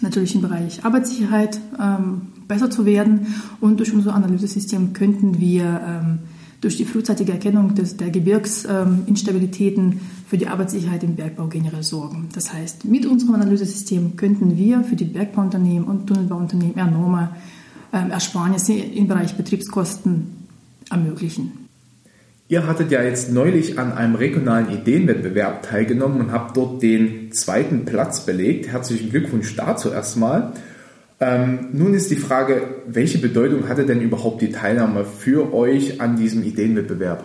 natürlich 0.02 0.35
im 0.35 0.42
Bereich 0.42 0.85
Arbeitssicherheit 0.85 1.61
ähm, 1.80 2.22
besser 2.48 2.70
zu 2.70 2.87
werden 2.87 3.35
und 3.61 3.78
durch 3.80 3.92
unser 3.92 4.14
Analysesystem 4.14 4.92
könnten 4.92 5.40
wir 5.40 5.80
ähm, 5.87 6.18
durch 6.61 6.76
die 6.76 6.85
frühzeitige 6.85 7.32
Erkennung 7.32 7.74
des, 7.74 7.96
der 7.96 8.11
Gebirgsinstabilitäten 8.11 9.92
ähm, 9.92 10.00
für 10.26 10.38
die 10.38 10.48
Arbeitssicherheit 10.48 11.04
im 11.04 11.14
Bergbau 11.14 11.46
generell 11.46 11.82
sorgen. 11.82 12.28
Das 12.32 12.52
heißt, 12.52 12.85
mit 12.85 13.06
unserem 13.06 13.35
Analysesystem 13.35 14.16
könnten 14.16 14.56
wir 14.56 14.82
für 14.82 14.96
die 14.96 15.04
Bergbauunternehmen 15.04 15.87
und 15.87 16.06
Tunnelbauunternehmen 16.06 16.76
enorme 16.76 17.30
ähm, 17.92 18.11
Ersparnisse 18.11 18.72
im 18.72 19.06
Bereich 19.06 19.37
Betriebskosten 19.37 20.28
ermöglichen. 20.90 21.65
Ihr 22.48 22.68
hattet 22.68 22.92
ja 22.92 23.02
jetzt 23.02 23.32
neulich 23.32 23.76
an 23.76 23.92
einem 23.92 24.14
regionalen 24.14 24.70
Ideenwettbewerb 24.70 25.64
teilgenommen 25.64 26.20
und 26.20 26.32
habt 26.32 26.56
dort 26.56 26.80
den 26.80 27.32
zweiten 27.32 27.85
Platz 27.85 28.24
belegt. 28.24 28.68
Herzlichen 28.68 29.11
Glückwunsch 29.11 29.56
dazu 29.56 29.90
erstmal. 29.90 30.52
Ähm, 31.18 31.70
nun 31.72 31.92
ist 31.94 32.11
die 32.12 32.16
Frage, 32.16 32.82
welche 32.87 33.18
Bedeutung 33.18 33.68
hatte 33.68 33.85
denn 33.85 34.00
überhaupt 34.00 34.42
die 34.42 34.52
Teilnahme 34.52 35.04
für 35.04 35.52
euch 35.52 36.00
an 36.00 36.14
diesem 36.14 36.44
Ideenwettbewerb? 36.44 37.24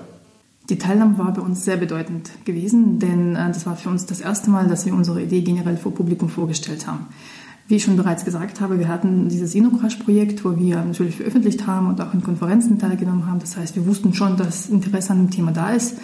Die 0.69 0.77
Teilnahme 0.77 1.17
war 1.19 1.33
bei 1.33 1.41
uns 1.41 1.65
sehr 1.65 1.77
bedeutend 1.77 2.31
gewesen, 2.45 2.97
denn 2.97 3.35
äh, 3.35 3.47
das 3.49 3.67
war 3.67 3.75
für 3.75 3.89
uns 3.89 4.07
das 4.07 4.21
erste 4.21 4.49
Mal, 4.49 4.67
dass 4.67 4.87
wir 4.87 4.93
unsere 4.93 5.21
Idee 5.21 5.41
generell 5.41 5.77
vor 5.77 5.93
Publikum 5.93 6.29
vorgestellt 6.29 6.87
haben. 6.87 7.07
Wie 7.71 7.77
ich 7.77 7.85
schon 7.85 7.95
bereits 7.95 8.25
gesagt 8.25 8.59
habe, 8.59 8.79
wir 8.79 8.89
hatten 8.89 9.29
dieses 9.29 9.55
InnoCrash-Projekt, 9.55 10.43
wo 10.43 10.57
wir 10.57 10.83
natürlich 10.83 11.15
veröffentlicht 11.15 11.67
haben 11.67 11.87
und 11.87 12.01
auch 12.01 12.13
in 12.13 12.21
Konferenzen 12.21 12.79
teilgenommen 12.79 13.27
haben. 13.27 13.39
Das 13.39 13.55
heißt, 13.55 13.77
wir 13.77 13.87
wussten 13.87 14.13
schon, 14.13 14.35
dass 14.35 14.67
Interesse 14.67 15.13
an 15.13 15.19
dem 15.19 15.29
Thema 15.29 15.53
da 15.53 15.71
ist. 15.71 15.95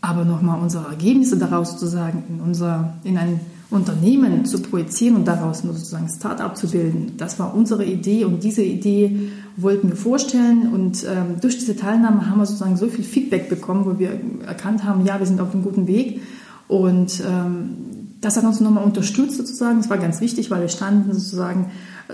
Aber 0.00 0.24
nochmal 0.24 0.58
unsere 0.58 0.88
Ergebnisse 0.88 1.36
daraus 1.36 1.72
sozusagen 1.72 2.24
in, 2.30 2.40
unser, 2.40 2.94
in 3.04 3.18
ein 3.18 3.40
Unternehmen 3.68 4.46
zu 4.46 4.62
projizieren 4.62 5.16
und 5.16 5.28
daraus 5.28 5.58
sozusagen 5.58 6.08
Start-up 6.08 6.56
zu 6.56 6.68
bilden, 6.68 7.12
das 7.18 7.38
war 7.38 7.54
unsere 7.54 7.84
Idee 7.84 8.24
und 8.24 8.42
diese 8.42 8.62
Idee 8.62 9.28
wollten 9.58 9.90
wir 9.90 9.96
vorstellen 9.96 10.72
und 10.72 11.04
ähm, 11.04 11.40
durch 11.42 11.58
diese 11.58 11.76
Teilnahme 11.76 12.30
haben 12.30 12.38
wir 12.38 12.46
sozusagen 12.46 12.78
so 12.78 12.88
viel 12.88 13.04
Feedback 13.04 13.50
bekommen, 13.50 13.84
wo 13.84 13.98
wir 13.98 14.18
erkannt 14.46 14.84
haben, 14.84 15.04
ja, 15.04 15.18
wir 15.18 15.26
sind 15.26 15.42
auf 15.42 15.52
einem 15.52 15.62
guten 15.62 15.86
Weg 15.86 16.22
und 16.68 17.22
ähm, 17.28 17.91
das 18.22 18.36
hat 18.36 18.44
uns 18.44 18.60
nochmal 18.60 18.84
unterstützt 18.84 19.36
sozusagen. 19.36 19.78
Das 19.78 19.90
war 19.90 19.98
ganz 19.98 20.20
wichtig, 20.20 20.50
weil 20.50 20.62
wir 20.62 20.68
standen 20.68 21.12
sozusagen 21.12 21.70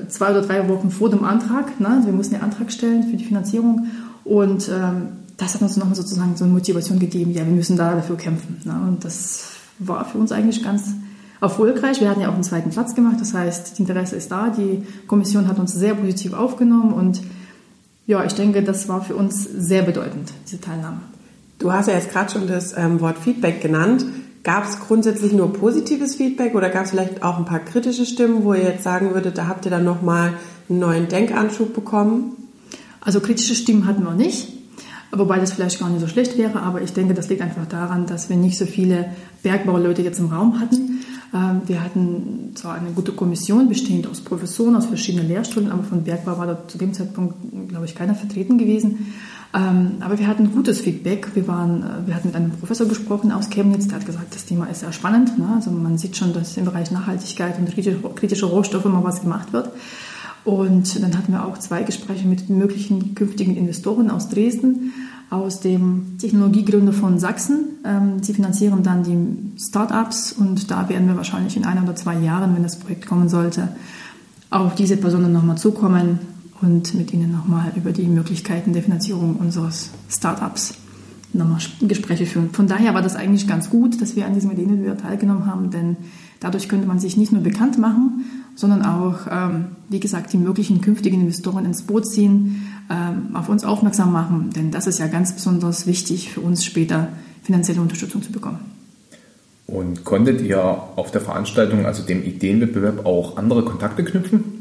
zwei 0.08 0.30
oder 0.30 0.42
drei 0.42 0.68
Wochen 0.68 0.90
vor 0.90 1.10
dem 1.10 1.22
Antrag. 1.22 1.78
Ne? 1.80 2.00
Wir 2.04 2.12
mussten 2.12 2.34
den 2.34 2.42
Antrag 2.42 2.72
stellen 2.72 3.04
für 3.04 3.16
die 3.16 3.24
Finanzierung 3.24 3.88
und 4.24 4.68
ähm, 4.68 5.08
das 5.36 5.54
hat 5.54 5.62
uns 5.62 5.76
nochmal 5.76 5.94
sozusagen 5.94 6.36
so 6.36 6.44
eine 6.44 6.52
Motivation 6.52 6.98
gegeben, 6.98 7.32
ja, 7.32 7.46
wir 7.46 7.52
müssen 7.52 7.76
da 7.76 7.94
dafür 7.94 8.16
kämpfen. 8.16 8.60
Ne? 8.64 8.72
Und 8.88 9.04
das 9.04 9.50
war 9.78 10.04
für 10.04 10.18
uns 10.18 10.32
eigentlich 10.32 10.64
ganz 10.64 10.94
erfolgreich. 11.40 12.00
Wir 12.00 12.10
hatten 12.10 12.22
ja 12.22 12.28
auch 12.30 12.34
einen 12.34 12.42
zweiten 12.42 12.70
Platz 12.70 12.94
gemacht, 12.94 13.16
das 13.20 13.34
heißt, 13.34 13.72
das 13.72 13.78
Interesse 13.78 14.16
ist 14.16 14.32
da. 14.32 14.48
Die 14.48 14.82
Kommission 15.06 15.46
hat 15.46 15.58
uns 15.58 15.74
sehr 15.74 15.94
positiv 15.94 16.32
aufgenommen 16.32 16.92
und 16.92 17.20
ja, 18.06 18.24
ich 18.24 18.32
denke, 18.32 18.62
das 18.62 18.88
war 18.88 19.02
für 19.04 19.14
uns 19.14 19.44
sehr 19.44 19.82
bedeutend, 19.82 20.32
diese 20.46 20.60
Teilnahme. 20.60 21.00
Du 21.58 21.70
hast 21.70 21.88
ja 21.88 21.94
jetzt 21.94 22.10
gerade 22.10 22.32
schon 22.32 22.46
das 22.46 22.74
ähm, 22.76 23.00
Wort 23.00 23.18
Feedback 23.18 23.60
genannt. 23.60 24.06
Gab 24.48 24.64
es 24.64 24.80
grundsätzlich 24.80 25.34
nur 25.34 25.52
positives 25.52 26.14
Feedback 26.14 26.54
oder 26.54 26.70
gab 26.70 26.87
es 26.87 26.92
vielleicht 26.92 27.22
auch 27.22 27.37
ein 27.37 27.44
paar 27.44 27.58
kritische 27.58 28.06
Stimmen, 28.06 28.44
wo 28.44 28.54
ihr 28.54 28.62
jetzt 28.62 28.82
sagen 28.82 29.12
würdet, 29.12 29.37
da 29.37 29.46
habt 29.46 29.66
ihr 29.66 29.70
dann 29.70 29.84
nochmal 29.84 30.32
einen 30.70 30.78
neuen 30.78 31.06
Denkanschub 31.06 31.74
bekommen? 31.74 32.48
Also 33.02 33.20
kritische 33.20 33.54
Stimmen 33.54 33.87
hatten 33.87 34.04
wir 34.04 34.14
nicht. 34.14 34.48
Wobei 35.11 35.38
das 35.38 35.52
vielleicht 35.52 35.78
gar 35.80 35.90
nicht 35.90 36.00
so 36.00 36.08
schlecht 36.08 36.38
wäre, 36.38 36.62
aber 36.62 36.80
ich 36.80 36.94
denke, 36.94 37.12
das 37.12 37.28
liegt 37.28 37.42
einfach 37.42 37.66
daran, 37.66 38.06
dass 38.06 38.30
wir 38.30 38.38
nicht 38.38 38.56
so 38.56 38.64
viele 38.64 39.11
Bergbauleute 39.42 40.00
jetzt 40.00 40.18
im 40.18 40.32
Raum 40.32 40.58
hatten. 40.58 41.04
Ähm, 41.34 41.61
wir 41.66 41.84
hatten 41.84 42.52
zwar 42.54 42.76
eine 42.76 42.92
gute 42.92 43.12
Kommission, 43.12 43.68
bestehend 43.68 44.06
aus 44.06 44.22
Professoren 44.22 44.76
aus 44.76 44.87
verschiedenen 44.87 45.28
Lehrstunden, 45.28 45.70
aber 45.70 45.82
von 45.82 46.04
Bergbau 46.04 46.38
war 46.38 46.46
da 46.46 46.66
zu 46.66 46.78
dem 46.78 46.94
Zeitpunkt, 46.94 47.34
glaube 47.68 47.84
ich, 47.84 47.94
keiner 47.94 48.14
vertreten 48.14 48.56
gewesen. 48.56 49.12
Ähm, 49.54 49.96
aber 50.00 50.18
wir 50.18 50.26
hatten 50.26 50.52
gutes 50.52 50.80
Feedback. 50.80 51.34
Wir, 51.34 51.48
waren, 51.48 51.82
äh, 51.82 52.06
wir 52.06 52.14
hatten 52.14 52.28
mit 52.28 52.37
einem 52.37 52.50
Professor 52.50 52.87
gesprochen 52.87 53.32
aus 53.32 53.48
Chemnitz, 53.48 53.88
der 53.88 53.96
hat 53.96 54.06
gesagt, 54.06 54.34
das 54.34 54.44
Thema 54.44 54.66
ist 54.66 54.80
sehr 54.80 54.92
spannend. 54.92 55.38
Ne? 55.38 55.48
Also 55.54 55.70
man 55.70 55.96
sieht 55.96 56.16
schon, 56.16 56.32
dass 56.34 56.56
im 56.56 56.66
Bereich 56.66 56.90
Nachhaltigkeit 56.90 57.58
und 57.58 57.74
kritische 58.16 58.46
Rohstoffe 58.46 58.84
mal 58.84 59.04
was 59.04 59.22
gemacht 59.22 59.52
wird. 59.52 59.70
Und 60.44 61.02
dann 61.02 61.16
hatten 61.16 61.32
wir 61.32 61.44
auch 61.44 61.58
zwei 61.58 61.82
Gespräche 61.82 62.26
mit 62.26 62.48
möglichen 62.50 63.14
künftigen 63.14 63.56
Investoren 63.56 64.11
aus 64.11 64.28
Dresden, 64.28 64.92
aus 65.30 65.61
dem 65.61 66.18
Technologiegründer 66.18 66.92
von 66.92 67.18
Sachsen. 67.18 67.78
Ähm, 67.84 68.22
sie 68.22 68.34
finanzieren 68.34 68.82
dann 68.82 69.02
die 69.02 69.61
Startups 69.61 70.32
und 70.32 70.70
da 70.70 70.88
werden 70.90 71.08
wir 71.08 71.16
wahrscheinlich 71.16 71.56
in 71.56 71.64
ein 71.64 71.82
oder 71.82 71.96
zwei 71.96 72.18
Jahren, 72.18 72.54
wenn 72.54 72.62
das 72.62 72.78
Projekt 72.78 73.06
kommen 73.06 73.28
sollte, 73.28 73.68
auf 74.50 74.74
diese 74.74 74.96
Personen 74.96 75.32
nochmal 75.32 75.58
zukommen 75.58 76.18
und 76.60 76.94
mit 76.94 77.12
ihnen 77.12 77.30
nochmal 77.30 77.72
über 77.76 77.92
die 77.92 78.06
Möglichkeiten 78.06 78.72
der 78.72 78.82
Finanzierung 78.82 79.36
unseres 79.36 79.90
Startups 80.08 80.74
nochmal 81.32 81.60
Gespräche 81.82 82.26
führen. 82.26 82.50
Von 82.50 82.66
daher 82.66 82.94
war 82.94 83.02
das 83.02 83.16
eigentlich 83.16 83.46
ganz 83.46 83.70
gut, 83.70 84.00
dass 84.00 84.16
wir 84.16 84.26
an 84.26 84.34
diesem 84.34 84.50
Ideenwettbewerb 84.50 85.02
teilgenommen 85.02 85.46
haben, 85.46 85.70
denn 85.70 85.96
dadurch 86.40 86.68
könnte 86.68 86.86
man 86.86 86.98
sich 86.98 87.16
nicht 87.16 87.32
nur 87.32 87.42
bekannt 87.42 87.78
machen, 87.78 88.24
sondern 88.54 88.84
auch, 88.84 89.26
ähm, 89.30 89.66
wie 89.88 90.00
gesagt, 90.00 90.32
die 90.32 90.38
möglichen 90.38 90.80
künftigen 90.80 91.20
Investoren 91.20 91.64
ins 91.64 91.82
Boot 91.82 92.06
ziehen, 92.06 92.66
ähm, 92.90 93.36
auf 93.36 93.48
uns 93.48 93.64
aufmerksam 93.64 94.12
machen, 94.12 94.50
denn 94.56 94.70
das 94.70 94.86
ist 94.86 94.98
ja 94.98 95.06
ganz 95.06 95.32
besonders 95.32 95.86
wichtig 95.86 96.32
für 96.32 96.40
uns 96.40 96.64
später 96.64 97.08
finanzielle 97.42 97.80
Unterstützung 97.80 98.22
zu 98.22 98.32
bekommen. 98.32 98.58
Und 99.66 100.04
konntet 100.04 100.40
ihr 100.40 100.64
auf 100.64 101.10
der 101.10 101.20
Veranstaltung, 101.20 101.84
also 101.84 102.02
dem 102.02 102.24
Ideenwettbewerb, 102.24 103.04
auch 103.04 103.36
andere 103.36 103.64
Kontakte 103.64 104.02
knüpfen? 104.02 104.57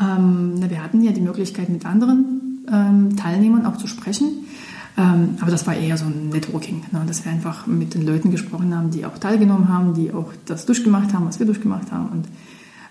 Ähm, 0.00 0.54
wir 0.68 0.82
hatten 0.82 1.02
ja 1.02 1.12
die 1.12 1.20
Möglichkeit, 1.20 1.68
mit 1.68 1.86
anderen 1.86 2.64
ähm, 2.70 3.16
Teilnehmern 3.16 3.66
auch 3.66 3.76
zu 3.76 3.86
sprechen. 3.86 4.46
Ähm, 4.96 5.36
aber 5.40 5.50
das 5.50 5.66
war 5.66 5.76
eher 5.76 5.96
so 5.96 6.06
ein 6.06 6.30
Networking, 6.30 6.82
ne, 6.90 7.04
dass 7.06 7.24
wir 7.24 7.30
einfach 7.30 7.66
mit 7.66 7.94
den 7.94 8.04
Leuten 8.04 8.32
gesprochen 8.32 8.76
haben, 8.76 8.90
die 8.90 9.06
auch 9.06 9.16
teilgenommen 9.18 9.68
haben, 9.68 9.94
die 9.94 10.12
auch 10.12 10.32
das 10.46 10.66
durchgemacht 10.66 11.14
haben, 11.14 11.26
was 11.26 11.38
wir 11.38 11.46
durchgemacht 11.46 11.92
haben. 11.92 12.08
Und 12.08 12.24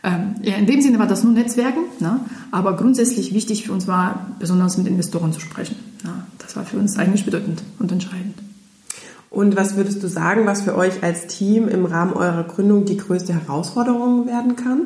ähm, 0.03 0.35
ja, 0.41 0.55
in 0.55 0.65
dem 0.65 0.81
Sinne 0.81 0.99
war 0.99 1.07
das 1.07 1.25
nur 1.25 1.33
Netzwerken, 1.33 1.81
ne? 1.99 2.21
aber 2.51 2.77
grundsätzlich 2.77 3.33
wichtig 3.33 3.65
für 3.65 3.73
uns 3.73 3.87
war, 3.87 4.27
besonders 4.39 4.77
mit 4.77 4.87
Investoren 4.87 5.33
zu 5.33 5.41
sprechen. 5.41 5.75
Ne? 6.05 6.11
Das 6.37 6.55
war 6.55 6.63
für 6.63 6.77
uns 6.77 6.97
eigentlich 6.97 7.25
bedeutend 7.25 7.61
und 7.79 7.91
entscheidend. 7.91 8.35
Und 9.29 9.57
was 9.57 9.75
würdest 9.75 10.01
du 10.01 10.07
sagen, 10.07 10.45
was 10.45 10.61
für 10.61 10.77
euch 10.77 11.03
als 11.03 11.27
Team 11.27 11.67
im 11.67 11.85
Rahmen 11.85 12.13
eurer 12.13 12.43
Gründung 12.43 12.85
die 12.85 12.95
größte 12.95 13.33
Herausforderung 13.33 14.27
werden 14.27 14.55
kann? 14.55 14.83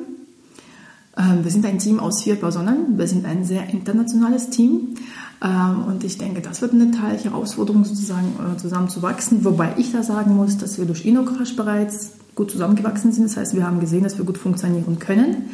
Ähm, 1.18 1.44
wir 1.44 1.52
sind 1.52 1.66
ein 1.66 1.80
Team 1.80 2.00
aus 2.00 2.24
vier 2.24 2.36
Personen. 2.36 2.98
Wir 2.98 3.08
sind 3.08 3.26
ein 3.26 3.44
sehr 3.44 3.70
internationales 3.70 4.50
Team. 4.50 4.96
Ähm, 5.44 5.84
und 5.88 6.04
ich 6.04 6.18
denke, 6.18 6.42
das 6.42 6.62
wird 6.62 6.74
eine 6.74 6.92
Teil 6.92 7.18
Herausforderung 7.18 7.84
sozusagen 7.84 8.34
äh, 8.40 8.58
zusammenzuwachsen. 8.58 9.44
Wobei 9.44 9.74
ich 9.78 9.92
da 9.92 10.04
sagen 10.04 10.36
muss, 10.36 10.58
dass 10.58 10.78
wir 10.78 10.86
durch 10.86 11.06
InnoCrash 11.06 11.56
bereits 11.56 12.12
gut 12.36 12.52
zusammengewachsen 12.52 13.12
sind. 13.12 13.26
Das 13.26 13.38
heißt, 13.38 13.56
wir 13.56 13.66
haben 13.66 13.80
gesehen, 13.80 14.04
dass 14.04 14.18
wir 14.18 14.26
gut 14.26 14.38
funktionieren 14.38 15.00
können. 15.00 15.50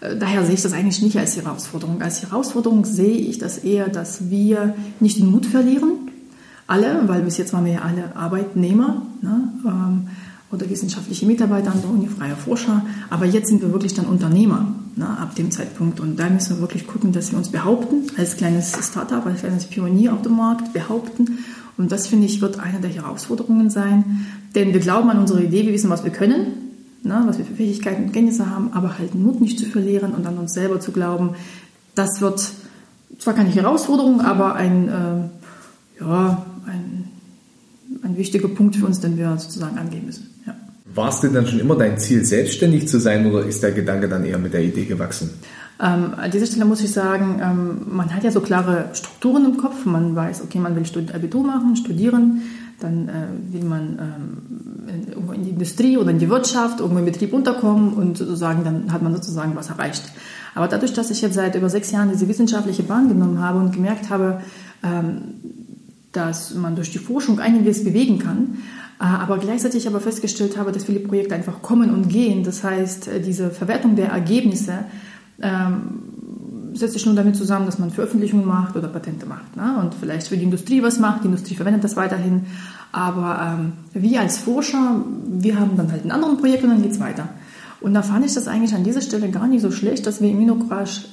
Äh, 0.00 0.16
daher 0.16 0.44
sehe 0.44 0.54
ich 0.54 0.62
das 0.62 0.72
eigentlich 0.72 1.02
nicht 1.02 1.18
als 1.18 1.36
Herausforderung. 1.36 2.02
Als 2.02 2.22
Herausforderung 2.22 2.84
sehe 2.84 3.16
ich 3.16 3.38
das 3.38 3.58
eher, 3.58 3.88
dass 3.88 4.30
wir 4.30 4.74
nicht 5.00 5.18
den 5.18 5.30
Mut 5.30 5.46
verlieren. 5.46 6.10
Alle, 6.68 7.08
weil 7.08 7.22
bis 7.22 7.38
jetzt 7.38 7.52
waren 7.52 7.64
wir 7.64 7.72
ja 7.72 7.82
alle 7.82 8.14
Arbeitnehmer 8.16 9.02
ne, 9.20 9.52
ähm, 9.66 10.08
oder 10.52 10.68
wissenschaftliche 10.68 11.26
Mitarbeiter 11.26 11.72
an 11.72 11.80
der 11.80 11.90
Uni, 11.90 12.06
freie 12.06 12.36
Forscher. 12.36 12.84
Aber 13.10 13.24
jetzt 13.24 13.48
sind 13.48 13.62
wir 13.62 13.72
wirklich 13.72 13.94
dann 13.94 14.06
Unternehmer 14.06 14.74
ne, 14.96 15.08
ab 15.08 15.34
dem 15.34 15.50
Zeitpunkt. 15.50 15.98
Und 15.98 16.18
da 16.18 16.28
müssen 16.28 16.56
wir 16.56 16.60
wirklich 16.60 16.86
gucken, 16.86 17.12
dass 17.12 17.32
wir 17.32 17.38
uns 17.38 17.48
behaupten, 17.48 18.02
als 18.18 18.36
kleines 18.36 18.72
Startup, 18.86 19.24
als 19.24 19.40
kleines 19.40 19.64
Pionier 19.64 20.12
auf 20.12 20.22
dem 20.22 20.36
Markt 20.36 20.72
behaupten. 20.72 21.38
Und 21.78 21.90
das, 21.90 22.06
finde 22.06 22.26
ich, 22.26 22.42
wird 22.42 22.60
eine 22.60 22.80
der 22.80 22.90
Herausforderungen 22.90 23.70
sein, 23.70 24.26
denn 24.54 24.74
wir 24.74 24.80
glauben 24.80 25.08
an 25.08 25.18
unsere 25.18 25.42
Idee, 25.42 25.64
wir 25.64 25.72
wissen, 25.72 25.88
was 25.88 26.04
wir 26.04 26.10
können, 26.10 26.48
ne, 27.02 27.22
was 27.24 27.38
wir 27.38 27.46
für 27.46 27.54
Fähigkeiten 27.54 28.04
und 28.04 28.12
Kenntnisse 28.12 28.50
haben, 28.50 28.72
aber 28.74 28.98
halt 28.98 29.14
Mut 29.14 29.40
nicht 29.40 29.58
zu 29.58 29.66
verlieren 29.66 30.12
und 30.12 30.26
an 30.26 30.36
uns 30.36 30.52
selber 30.52 30.80
zu 30.80 30.92
glauben. 30.92 31.30
Das 31.94 32.20
wird 32.20 32.46
zwar 33.18 33.34
keine 33.34 33.48
Herausforderung, 33.48 34.20
aber 34.20 34.54
ein, 34.54 34.88
äh, 34.88 36.02
ja, 36.04 36.28
ein, 36.30 36.51
ein 38.12 38.18
wichtiger 38.18 38.48
Punkt 38.48 38.76
für 38.76 38.86
uns, 38.86 39.00
den 39.00 39.16
wir 39.16 39.36
sozusagen 39.38 39.78
angehen 39.78 40.06
müssen. 40.06 40.28
Ja. 40.46 40.54
War 40.94 41.08
es 41.08 41.20
denn 41.20 41.32
dann 41.32 41.46
schon 41.46 41.60
immer 41.60 41.76
dein 41.76 41.98
Ziel, 41.98 42.24
selbstständig 42.24 42.88
zu 42.88 43.00
sein 43.00 43.26
oder 43.26 43.44
ist 43.44 43.62
der 43.62 43.72
Gedanke 43.72 44.08
dann 44.08 44.24
eher 44.24 44.38
mit 44.38 44.52
der 44.52 44.62
Idee 44.62 44.84
gewachsen? 44.84 45.30
Ähm, 45.80 46.14
an 46.16 46.30
dieser 46.30 46.46
Stelle 46.46 46.64
muss 46.64 46.82
ich 46.82 46.92
sagen, 46.92 47.40
ähm, 47.42 47.96
man 47.96 48.14
hat 48.14 48.22
ja 48.24 48.30
so 48.30 48.40
klare 48.40 48.90
Strukturen 48.92 49.44
im 49.44 49.56
Kopf. 49.56 49.84
Man 49.84 50.14
weiß, 50.14 50.42
okay, 50.42 50.58
man 50.58 50.76
will 50.76 50.84
Abitur 51.12 51.44
machen, 51.44 51.76
studieren, 51.76 52.42
dann 52.78 53.08
äh, 53.08 53.52
will 53.52 53.64
man 53.64 53.98
ähm, 53.98 54.88
in, 54.88 55.34
in 55.34 55.44
die 55.44 55.50
Industrie 55.50 55.96
oder 55.96 56.10
in 56.10 56.18
die 56.18 56.28
Wirtschaft, 56.28 56.80
irgendwo 56.80 56.98
im 56.98 57.04
Betrieb 57.04 57.32
unterkommen 57.32 57.94
und 57.94 58.18
sozusagen 58.18 58.62
dann 58.64 58.92
hat 58.92 59.02
man 59.02 59.14
sozusagen 59.14 59.56
was 59.56 59.70
erreicht. 59.70 60.04
Aber 60.54 60.68
dadurch, 60.68 60.92
dass 60.92 61.10
ich 61.10 61.22
jetzt 61.22 61.34
seit 61.34 61.54
über 61.54 61.70
sechs 61.70 61.90
Jahren 61.90 62.10
diese 62.10 62.28
wissenschaftliche 62.28 62.82
Bahn 62.82 63.08
genommen 63.08 63.40
habe 63.40 63.58
und 63.58 63.72
gemerkt 63.72 64.10
habe, 64.10 64.40
ähm, 64.84 65.61
dass 66.12 66.54
man 66.54 66.76
durch 66.76 66.90
die 66.90 66.98
Forschung 66.98 67.40
einiges 67.40 67.84
bewegen 67.84 68.18
kann, 68.18 68.58
äh, 69.00 69.04
aber 69.04 69.38
gleichzeitig 69.38 69.86
aber 69.86 70.00
festgestellt 70.00 70.56
habe, 70.56 70.72
dass 70.72 70.84
viele 70.84 71.00
Projekte 71.00 71.34
einfach 71.34 71.62
kommen 71.62 71.92
und 71.92 72.08
gehen. 72.08 72.44
Das 72.44 72.62
heißt, 72.62 73.08
äh, 73.08 73.20
diese 73.20 73.50
Verwertung 73.50 73.96
der 73.96 74.10
Ergebnisse 74.10 74.84
ähm, 75.40 76.12
setzt 76.74 76.94
sich 76.94 77.04
nur 77.06 77.14
damit 77.14 77.36
zusammen, 77.36 77.66
dass 77.66 77.78
man 77.78 77.90
Veröffentlichungen 77.90 78.46
macht 78.46 78.76
oder 78.76 78.88
Patente 78.88 79.26
macht. 79.26 79.56
Ne? 79.56 79.76
Und 79.80 79.94
vielleicht 79.94 80.28
für 80.28 80.36
die 80.36 80.44
Industrie 80.44 80.82
was 80.82 80.98
macht. 80.98 81.22
Die 81.22 81.26
Industrie 81.26 81.54
verwendet 81.54 81.84
das 81.84 81.96
weiterhin. 81.96 82.46
Aber 82.92 83.58
ähm, 83.58 83.72
wir 83.92 84.20
als 84.20 84.38
Forscher, 84.38 85.02
wir 85.28 85.58
haben 85.58 85.76
dann 85.76 85.90
halt 85.90 86.04
ein 86.04 86.10
anderes 86.10 86.38
Projekt 86.38 86.62
und 86.64 86.70
dann 86.70 86.82
geht 86.82 86.92
es 86.92 87.00
weiter. 87.00 87.28
Und 87.80 87.94
da 87.94 88.02
fand 88.02 88.24
ich 88.24 88.34
das 88.34 88.46
eigentlich 88.48 88.74
an 88.74 88.84
dieser 88.84 89.00
Stelle 89.00 89.30
gar 89.30 89.48
nicht 89.48 89.62
so 89.62 89.70
schlecht, 89.70 90.06
dass 90.06 90.20
wir 90.20 90.30
im 90.30 90.36
Immunocrash 90.36 91.06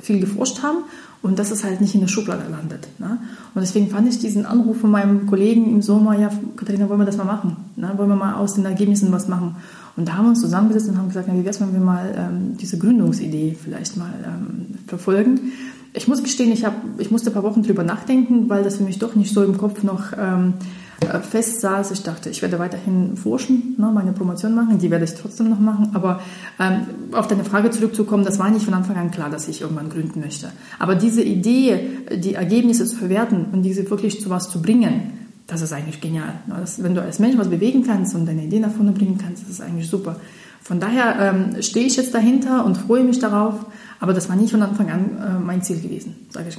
viel 0.00 0.20
geforscht 0.20 0.62
haben 0.62 0.78
und 1.24 1.38
dass 1.38 1.50
es 1.50 1.64
halt 1.64 1.80
nicht 1.80 1.94
in 1.94 2.02
der 2.02 2.08
Schublade 2.08 2.42
landet. 2.50 2.86
Ne? 2.98 3.18
Und 3.54 3.62
deswegen 3.62 3.88
fand 3.88 4.06
ich 4.06 4.18
diesen 4.18 4.44
Anruf 4.44 4.80
von 4.80 4.90
meinem 4.90 5.26
Kollegen 5.26 5.70
im 5.70 5.80
Sommer, 5.80 6.18
ja, 6.18 6.30
Katharina, 6.54 6.86
wollen 6.90 7.00
wir 7.00 7.06
das 7.06 7.16
mal 7.16 7.24
machen? 7.24 7.56
Ne? 7.76 7.90
Wollen 7.96 8.10
wir 8.10 8.16
mal 8.16 8.34
aus 8.34 8.52
den 8.52 8.66
Ergebnissen 8.66 9.10
was 9.10 9.26
machen? 9.26 9.56
Und 9.96 10.06
da 10.06 10.18
haben 10.18 10.26
wir 10.26 10.30
uns 10.30 10.42
zusammengesetzt 10.42 10.90
und 10.90 10.98
haben 10.98 11.08
gesagt, 11.08 11.26
na, 11.26 11.34
wie 11.34 11.38
wäre 11.38 11.48
es, 11.48 11.62
wenn 11.62 11.72
wir 11.72 11.80
mal 11.80 12.14
ähm, 12.14 12.58
diese 12.58 12.76
Gründungsidee 12.76 13.56
vielleicht 13.58 13.96
mal 13.96 14.12
ähm, 14.22 14.76
verfolgen? 14.86 15.52
Ich 15.94 16.08
muss 16.08 16.22
gestehen, 16.22 16.52
ich, 16.52 16.62
hab, 16.62 16.74
ich 16.98 17.10
musste 17.10 17.30
ein 17.30 17.32
paar 17.32 17.42
Wochen 17.42 17.62
drüber 17.62 17.84
nachdenken, 17.84 18.50
weil 18.50 18.62
das 18.62 18.76
für 18.76 18.82
mich 18.82 18.98
doch 18.98 19.14
nicht 19.14 19.32
so 19.32 19.42
im 19.42 19.56
Kopf 19.56 19.82
noch 19.82 20.12
ähm, 20.18 20.52
äh, 20.60 20.83
fest 21.30 21.60
saß. 21.60 21.90
Ich 21.90 22.02
dachte, 22.02 22.30
ich 22.30 22.42
werde 22.42 22.58
weiterhin 22.58 23.16
forschen, 23.16 23.74
ne, 23.78 23.90
meine 23.92 24.12
Promotion 24.12 24.54
machen, 24.54 24.78
die 24.78 24.90
werde 24.90 25.04
ich 25.04 25.14
trotzdem 25.14 25.50
noch 25.50 25.58
machen. 25.58 25.90
Aber 25.94 26.20
ähm, 26.58 26.86
auf 27.12 27.26
deine 27.26 27.44
Frage 27.44 27.70
zurückzukommen, 27.70 28.24
das 28.24 28.38
war 28.38 28.50
nicht 28.50 28.64
von 28.64 28.74
Anfang 28.74 28.96
an 28.96 29.10
klar, 29.10 29.30
dass 29.30 29.48
ich 29.48 29.60
irgendwann 29.60 29.90
gründen 29.90 30.20
möchte. 30.20 30.50
Aber 30.78 30.94
diese 30.94 31.22
Idee, 31.22 32.06
die 32.16 32.34
Ergebnisse 32.34 32.86
zu 32.86 32.96
verwerten 32.96 33.46
und 33.52 33.62
diese 33.62 33.88
wirklich 33.90 34.20
zu 34.20 34.30
was 34.30 34.50
zu 34.50 34.62
bringen, 34.62 35.12
das 35.46 35.60
ist 35.60 35.72
eigentlich 35.72 36.00
genial. 36.00 36.34
Ne? 36.46 36.56
Das, 36.60 36.82
wenn 36.82 36.94
du 36.94 37.02
als 37.02 37.18
Mensch 37.18 37.36
was 37.36 37.48
bewegen 37.48 37.84
kannst 37.84 38.14
und 38.14 38.26
deine 38.26 38.44
Ideen 38.44 38.62
nach 38.62 38.72
vorne 38.72 38.92
bringen 38.92 39.18
kannst, 39.18 39.42
das 39.42 39.50
ist 39.50 39.60
eigentlich 39.60 39.88
super. 39.88 40.16
Von 40.62 40.80
daher 40.80 41.16
ähm, 41.20 41.62
stehe 41.62 41.86
ich 41.86 41.96
jetzt 41.96 42.14
dahinter 42.14 42.64
und 42.64 42.78
freue 42.78 43.04
mich 43.04 43.18
darauf, 43.18 43.66
aber 44.00 44.14
das 44.14 44.30
war 44.30 44.36
nicht 44.36 44.50
von 44.50 44.62
Anfang 44.62 44.90
an 44.90 45.18
äh, 45.18 45.38
mein 45.38 45.62
Ziel 45.62 45.80
gewesen, 45.80 46.16
sage 46.30 46.48
ich 46.48 46.58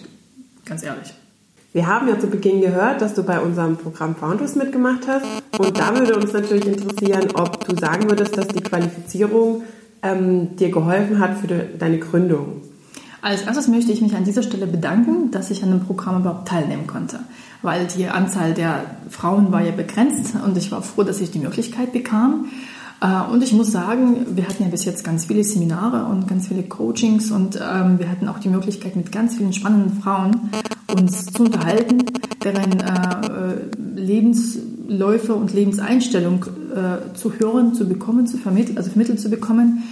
ganz 0.65 0.83
ehrlich. 0.83 1.13
Wir 1.75 1.87
haben 1.87 2.07
ja 2.07 2.17
zu 2.17 2.27
Beginn 2.27 2.61
gehört, 2.61 3.01
dass 3.01 3.15
du 3.15 3.23
bei 3.23 3.37
unserem 3.37 3.75
Programm 3.75 4.15
Founders 4.15 4.55
mitgemacht 4.55 5.09
hast. 5.09 5.25
Und 5.57 5.77
da 5.77 5.93
würde 5.93 6.15
uns 6.15 6.31
natürlich 6.31 6.67
interessieren, 6.67 7.27
ob 7.33 7.67
du 7.67 7.75
sagen 7.75 8.09
würdest, 8.09 8.37
dass 8.37 8.47
die 8.47 8.61
Qualifizierung 8.61 9.63
ähm, 10.01 10.55
dir 10.55 10.71
geholfen 10.71 11.19
hat 11.19 11.37
für 11.37 11.47
de, 11.47 11.77
deine 11.77 11.99
Gründung. 11.99 12.61
Als 13.21 13.41
erstes 13.41 13.67
möchte 13.67 13.91
ich 13.91 13.99
mich 13.99 14.15
an 14.15 14.23
dieser 14.23 14.41
Stelle 14.41 14.67
bedanken, 14.67 15.31
dass 15.31 15.51
ich 15.51 15.63
an 15.63 15.71
dem 15.71 15.81
Programm 15.81 16.21
überhaupt 16.21 16.47
teilnehmen 16.47 16.87
konnte, 16.87 17.19
weil 17.61 17.87
die 17.87 18.07
Anzahl 18.07 18.53
der 18.53 18.79
Frauen 19.09 19.51
war 19.51 19.61
ja 19.61 19.73
begrenzt 19.73 20.33
und 20.45 20.55
ich 20.57 20.71
war 20.71 20.81
froh, 20.81 21.03
dass 21.03 21.19
ich 21.19 21.31
die 21.31 21.39
Möglichkeit 21.39 21.91
bekam. 21.91 22.45
Äh, 23.01 23.29
und 23.29 23.43
ich 23.43 23.51
muss 23.51 23.73
sagen, 23.73 24.25
wir 24.37 24.47
hatten 24.47 24.63
ja 24.63 24.69
bis 24.69 24.85
jetzt 24.85 25.03
ganz 25.03 25.25
viele 25.25 25.43
Seminare 25.43 26.05
und 26.05 26.25
ganz 26.29 26.47
viele 26.47 26.63
Coachings 26.63 27.31
und 27.31 27.57
ähm, 27.57 27.99
wir 27.99 28.09
hatten 28.09 28.29
auch 28.29 28.39
die 28.39 28.47
Möglichkeit, 28.47 28.95
mit 28.95 29.11
ganz 29.11 29.35
vielen 29.35 29.51
spannenden 29.51 30.01
Frauen 30.01 30.51
uns 30.87 31.25
zu 31.27 31.43
unterhalten, 31.43 32.03
deren 32.43 32.79
äh, 32.79 33.55
Lebensläufe 33.95 35.33
und 35.35 35.53
Lebenseinstellung 35.53 36.45
äh, 36.73 37.15
zu 37.15 37.33
hören, 37.33 37.73
zu 37.73 37.87
bekommen, 37.87 38.27
zu 38.27 38.37
vermitteln, 38.37 38.77
also 38.77 38.89
vermittelt 38.89 39.19
zu 39.19 39.29
bekommen. 39.29 39.83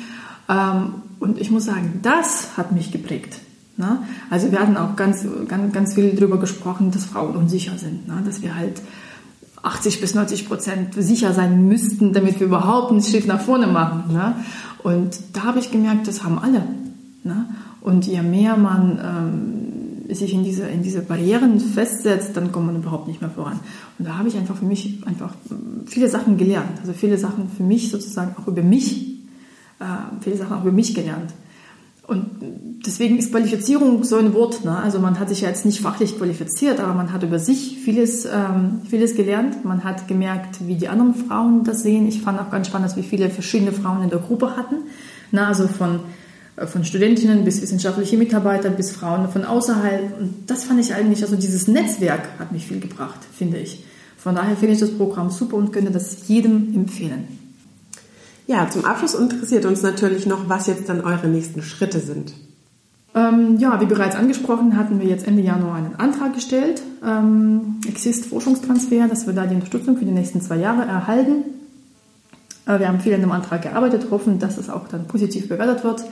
Ähm, 0.50 0.96
und 1.20 1.40
ich 1.40 1.52
muss 1.52 1.66
sagen, 1.66 2.00
das 2.04 2.58
hat 2.58 2.72
mich 2.72 2.92
geprägt. 2.92 3.40
Ne? 3.78 4.00
Also 4.30 4.52
wir 4.52 4.60
hatten 4.60 4.78
auch 4.78 4.96
ganz, 4.96 5.26
ganz, 5.48 5.74
ganz 5.74 5.94
viel 5.96 6.12
darüber 6.12 6.38
gesprochen, 6.40 6.92
dass 6.92 7.06
Frauen 7.06 7.36
unsicher 7.36 7.78
sind, 7.78 8.08
ne? 8.08 8.22
dass 8.26 8.42
wir 8.42 8.56
halt 8.56 8.82
80 9.64 10.02
bis 10.02 10.14
90 10.14 10.48
Prozent 10.48 10.94
sicher 10.94 11.34
sein 11.34 11.68
müssten, 11.68 12.14
damit 12.14 12.40
wir 12.40 12.48
überhaupt 12.48 12.92
einen 12.92 13.02
Schritt 13.02 13.26
nach 13.26 13.40
vorne 13.40 13.68
machen. 13.68 14.14
Ne? 14.14 14.36
Und 14.84 15.18
da 15.34 15.44
habe 15.44 15.60
ich 15.60 15.72
gemerkt, 15.72 16.08
das 16.08 16.24
haben 16.24 16.38
alle. 16.38 16.64
Ne? 17.24 17.48
Und 17.82 18.06
je 18.06 18.22
mehr 18.22 18.58
man 18.58 19.00
ähm, 19.00 19.63
sich 20.10 20.34
in 20.34 20.44
diese, 20.44 20.68
in 20.68 20.84
diese 20.84 21.02
Barrieren 21.02 21.60
festsetzt, 21.60 22.36
dann 22.36 22.52
kommt 22.52 22.68
man 22.68 22.76
überhaupt 22.76 23.08
nicht 23.08 23.22
mehr 23.22 23.30
voran. 23.30 23.60
Und 23.98 24.08
da 24.08 24.18
habe 24.18 24.28
ich 24.28 24.36
einfach 24.36 24.56
für 24.58 24.66
mich 24.66 25.02
einfach 25.06 25.34
viele 25.86 26.10
Sachen 26.10 26.38
gelernt. 26.38 26.80
Also 26.82 26.94
viele 26.94 27.18
Sachen 27.18 27.50
für 27.56 27.64
mich 27.64 27.92
sozusagen 27.92 28.36
auch 28.38 28.48
über 28.48 28.64
mich, 28.64 29.20
äh, 29.80 29.86
viele 30.22 30.38
Sachen 30.38 30.58
auch 30.58 30.62
über 30.64 30.72
mich 30.72 30.94
gelernt. 30.94 31.34
Und 32.06 32.26
deswegen 32.86 33.18
ist 33.18 33.32
Qualifizierung 33.32 34.04
so 34.04 34.18
ein 34.18 34.34
Wort. 34.34 34.66
Ne? 34.66 34.76
Also 34.76 35.00
man 35.00 35.20
hat 35.20 35.30
sich 35.30 35.42
ja 35.42 35.48
jetzt 35.48 35.66
nicht 35.66 35.80
fachlich 35.80 36.18
qualifiziert, 36.18 36.82
aber 36.82 36.94
man 36.94 37.14
hat 37.14 37.24
über 37.24 37.40
sich 37.40 37.80
vieles, 37.84 38.26
ähm, 38.26 38.82
vieles 38.90 39.16
gelernt. 39.16 39.64
Man 39.64 39.86
hat 39.86 40.10
gemerkt, 40.10 40.68
wie 40.68 40.76
die 40.76 40.90
anderen 40.90 41.16
Frauen 41.16 41.64
das 41.64 41.82
sehen. 41.82 42.06
Ich 42.08 42.22
fand 42.22 42.42
auch 42.42 42.52
ganz 42.52 42.68
spannend, 42.68 42.90
dass 42.90 42.98
wir 42.98 43.04
viele 43.04 43.30
verschiedene 43.30 43.72
Frauen 43.72 44.04
in 44.04 44.10
der 44.10 44.20
Gruppe 44.20 44.58
hatten. 44.58 44.76
Na, 45.32 45.48
also 45.48 45.68
von, 45.68 45.96
äh, 45.96 46.00
von 46.56 46.86
Studentinnen 46.86 47.44
bis 47.44 47.62
wissenschaftliche 47.62 48.18
Mitarbeiter 48.18 48.70
bis 48.70 48.92
Frauen 48.92 49.30
von 49.30 49.44
außerhalb. 49.44 50.20
Und 50.20 50.34
das 50.48 50.66
fand 50.66 50.80
ich 50.80 50.94
eigentlich, 50.94 51.24
also 51.24 51.36
dieses 51.36 51.68
Netzwerk 51.68 52.22
hat 52.40 52.52
mich 52.52 52.68
viel 52.68 52.80
gebracht, 52.80 53.20
finde 53.36 53.58
ich. 53.58 53.84
Von 54.18 54.36
daher 54.36 54.56
finde 54.56 54.76
ich 54.76 54.80
das 54.80 54.92
Programm 54.92 55.30
super 55.32 55.58
und 55.58 55.74
könnte 55.74 55.92
das 55.92 56.28
jedem 56.28 56.74
empfehlen. 56.76 57.28
Ja, 58.46 58.70
zum 58.70 58.86
Abschluss 58.86 59.16
interessiert 59.16 59.66
uns 59.66 59.82
natürlich 59.82 60.26
noch, 60.26 60.50
was 60.50 60.68
jetzt 60.68 60.90
dann 60.90 61.02
eure 61.02 61.28
nächsten 61.28 61.62
Schritte 61.62 62.00
sind. 62.00 62.34
Ähm, 63.16 63.58
ja, 63.60 63.80
wie 63.80 63.86
bereits 63.86 64.16
angesprochen, 64.16 64.76
hatten 64.76 65.00
wir 65.00 65.08
jetzt 65.08 65.28
Ende 65.28 65.44
Januar 65.44 65.76
einen 65.76 65.96
Antrag 65.96 66.34
gestellt, 66.34 66.82
ähm, 67.06 67.80
Exist 67.88 68.26
Forschungstransfer, 68.26 69.08
dass 69.08 69.28
wir 69.28 69.34
da 69.34 69.46
die 69.46 69.56
Unterstützung 69.56 69.98
für 69.98 70.06
die 70.06 70.12
nächsten 70.12 70.42
zwei 70.42 70.58
Jahre 70.58 70.84
erhalten. 70.84 71.44
Äh, 72.66 72.80
wir 72.80 72.88
haben 72.88 73.00
viel 73.00 73.14
an 73.14 73.22
dem 73.22 73.32
Antrag 73.32 73.62
gearbeitet, 73.62 74.08
hoffen, 74.10 74.40
dass 74.40 74.58
es 74.58 74.70
auch 74.70 74.88
dann 74.88 75.08
positiv 75.08 75.48
bewertet 75.48 75.84
wird. 75.84 76.04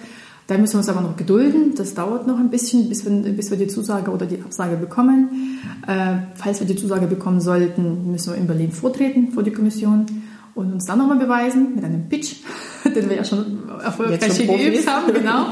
Da 0.52 0.58
müssen 0.58 0.74
wir 0.74 0.80
uns 0.80 0.90
aber 0.90 1.00
noch 1.00 1.16
gedulden. 1.16 1.76
Das 1.78 1.94
dauert 1.94 2.28
noch 2.28 2.38
ein 2.38 2.50
bisschen, 2.50 2.90
bis 2.90 3.06
wir, 3.06 3.12
bis 3.32 3.52
wir 3.52 3.58
die 3.58 3.68
Zusage 3.68 4.12
oder 4.12 4.26
die 4.26 4.42
Absage 4.42 4.76
bekommen. 4.76 5.60
Äh, 5.88 6.16
falls 6.36 6.60
wir 6.60 6.68
die 6.68 6.76
Zusage 6.76 7.08
bekommen 7.08 7.40
sollten, 7.40 8.12
müssen 8.12 8.34
wir 8.34 8.38
in 8.38 8.48
Berlin 8.48 8.74
vortreten 8.74 9.32
vor 9.32 9.44
die 9.44 9.52
Kommission 9.52 10.08
und 10.54 10.74
uns 10.74 10.86
dann 10.86 10.98
nochmal 10.98 11.20
beweisen 11.20 11.76
mit 11.76 11.86
einem 11.86 12.10
Pitch, 12.10 12.36
den 12.84 13.10
wir 13.10 13.16
ja 13.16 13.24
schon 13.24 13.60
erfolgreich 13.82 14.20
geübt 14.46 14.86
haben. 14.90 15.14
Genau. 15.14 15.46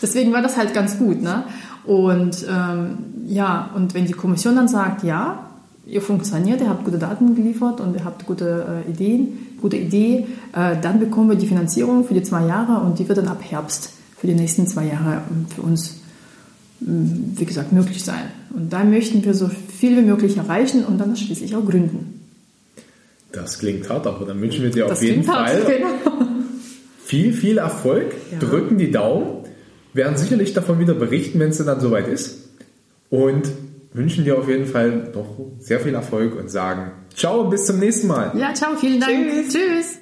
Deswegen 0.00 0.32
war 0.32 0.42
das 0.42 0.56
halt 0.56 0.72
ganz 0.72 0.96
gut. 0.96 1.20
Ne? 1.22 1.42
Und 1.84 2.46
ähm, 2.48 2.98
ja, 3.26 3.70
und 3.74 3.94
wenn 3.94 4.06
die 4.06 4.12
Kommission 4.12 4.54
dann 4.54 4.68
sagt, 4.68 5.02
ja, 5.02 5.40
ihr 5.86 6.00
funktioniert, 6.00 6.60
ihr 6.60 6.68
habt 6.68 6.84
gute 6.84 6.98
Daten 6.98 7.34
geliefert 7.34 7.80
und 7.80 7.96
ihr 7.96 8.04
habt 8.04 8.26
gute 8.26 8.84
äh, 8.86 8.90
Ideen, 8.92 9.56
gute 9.60 9.76
Idee, 9.76 10.28
äh, 10.52 10.76
dann 10.80 11.00
bekommen 11.00 11.30
wir 11.30 11.36
die 11.36 11.48
Finanzierung 11.48 12.04
für 12.04 12.14
die 12.14 12.22
zwei 12.22 12.46
Jahre 12.46 12.86
und 12.86 13.00
die 13.00 13.08
wird 13.08 13.18
dann 13.18 13.26
ab 13.26 13.40
Herbst 13.42 13.96
für 14.18 14.26
die 14.26 14.34
nächsten 14.34 14.66
zwei 14.66 14.86
Jahre 14.86 15.22
ähm, 15.30 15.46
für 15.54 15.62
uns, 15.62 16.00
ähm, 16.80 17.32
wie 17.36 17.44
gesagt, 17.44 17.72
möglich 17.72 18.04
sein. 18.04 18.30
Und 18.54 18.72
da 18.72 18.84
möchten 18.84 19.24
wir 19.24 19.34
so 19.34 19.48
viel 19.48 19.96
wie 19.96 20.02
möglich 20.02 20.36
erreichen 20.36 20.84
und 20.84 20.98
dann 20.98 21.16
schließlich 21.16 21.54
auch 21.54 21.64
gründen. 21.64 22.20
Das 23.32 23.58
klingt 23.58 23.88
hart, 23.90 24.06
aber 24.06 24.24
dann 24.24 24.40
wünschen 24.40 24.62
wir 24.62 24.70
dir 24.70 24.84
das 24.84 24.98
auf 24.98 25.02
jeden 25.02 25.24
Fall 25.24 25.54
hart, 25.54 25.66
genau. 25.66 25.88
viel, 27.04 27.32
viel 27.32 27.58
Erfolg. 27.58 28.14
Ja. 28.32 28.38
Drücken 28.38 28.78
die 28.78 28.90
Daumen. 28.90 29.44
Werden 29.92 30.16
sicherlich 30.16 30.52
davon 30.52 30.78
wieder 30.78 30.94
berichten, 30.94 31.38
wenn 31.38 31.50
es 31.50 31.58
dann 31.58 31.80
soweit 31.80 32.08
ist. 32.08 32.48
Und 33.08 33.48
wünschen 33.92 34.24
dir 34.24 34.38
auf 34.38 34.48
jeden 34.48 34.66
Fall 34.66 35.10
noch 35.14 35.38
sehr 35.58 35.80
viel 35.80 35.94
Erfolg 35.94 36.36
und 36.36 36.50
sagen 36.50 36.92
Ciao, 37.14 37.44
bis 37.44 37.66
zum 37.66 37.78
nächsten 37.78 38.08
Mal. 38.08 38.32
Ja, 38.38 38.52
ciao, 38.52 38.76
vielen 38.76 39.00
Dank. 39.00 39.30
Tschüss. 39.30 39.54
Tschüss. 39.54 39.98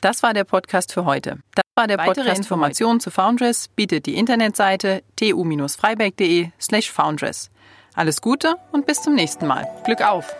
Das 0.00 0.22
war 0.22 0.32
der 0.32 0.44
Podcast 0.44 0.92
für 0.92 1.04
heute. 1.04 1.38
War 1.78 1.86
der 1.86 1.98
Weitere 1.98 2.14
Podcast 2.14 2.38
Informationen 2.38 2.98
zu 2.98 3.12
Foundress 3.12 3.68
bietet 3.68 4.06
die 4.06 4.16
Internetseite 4.16 5.04
tu-freiberg.de 5.14 6.48
slash 6.60 6.90
foundress. 6.90 7.52
Alles 7.94 8.20
Gute 8.20 8.56
und 8.72 8.84
bis 8.84 9.00
zum 9.00 9.14
nächsten 9.14 9.46
Mal. 9.46 9.64
Glück 9.84 10.02
auf! 10.02 10.34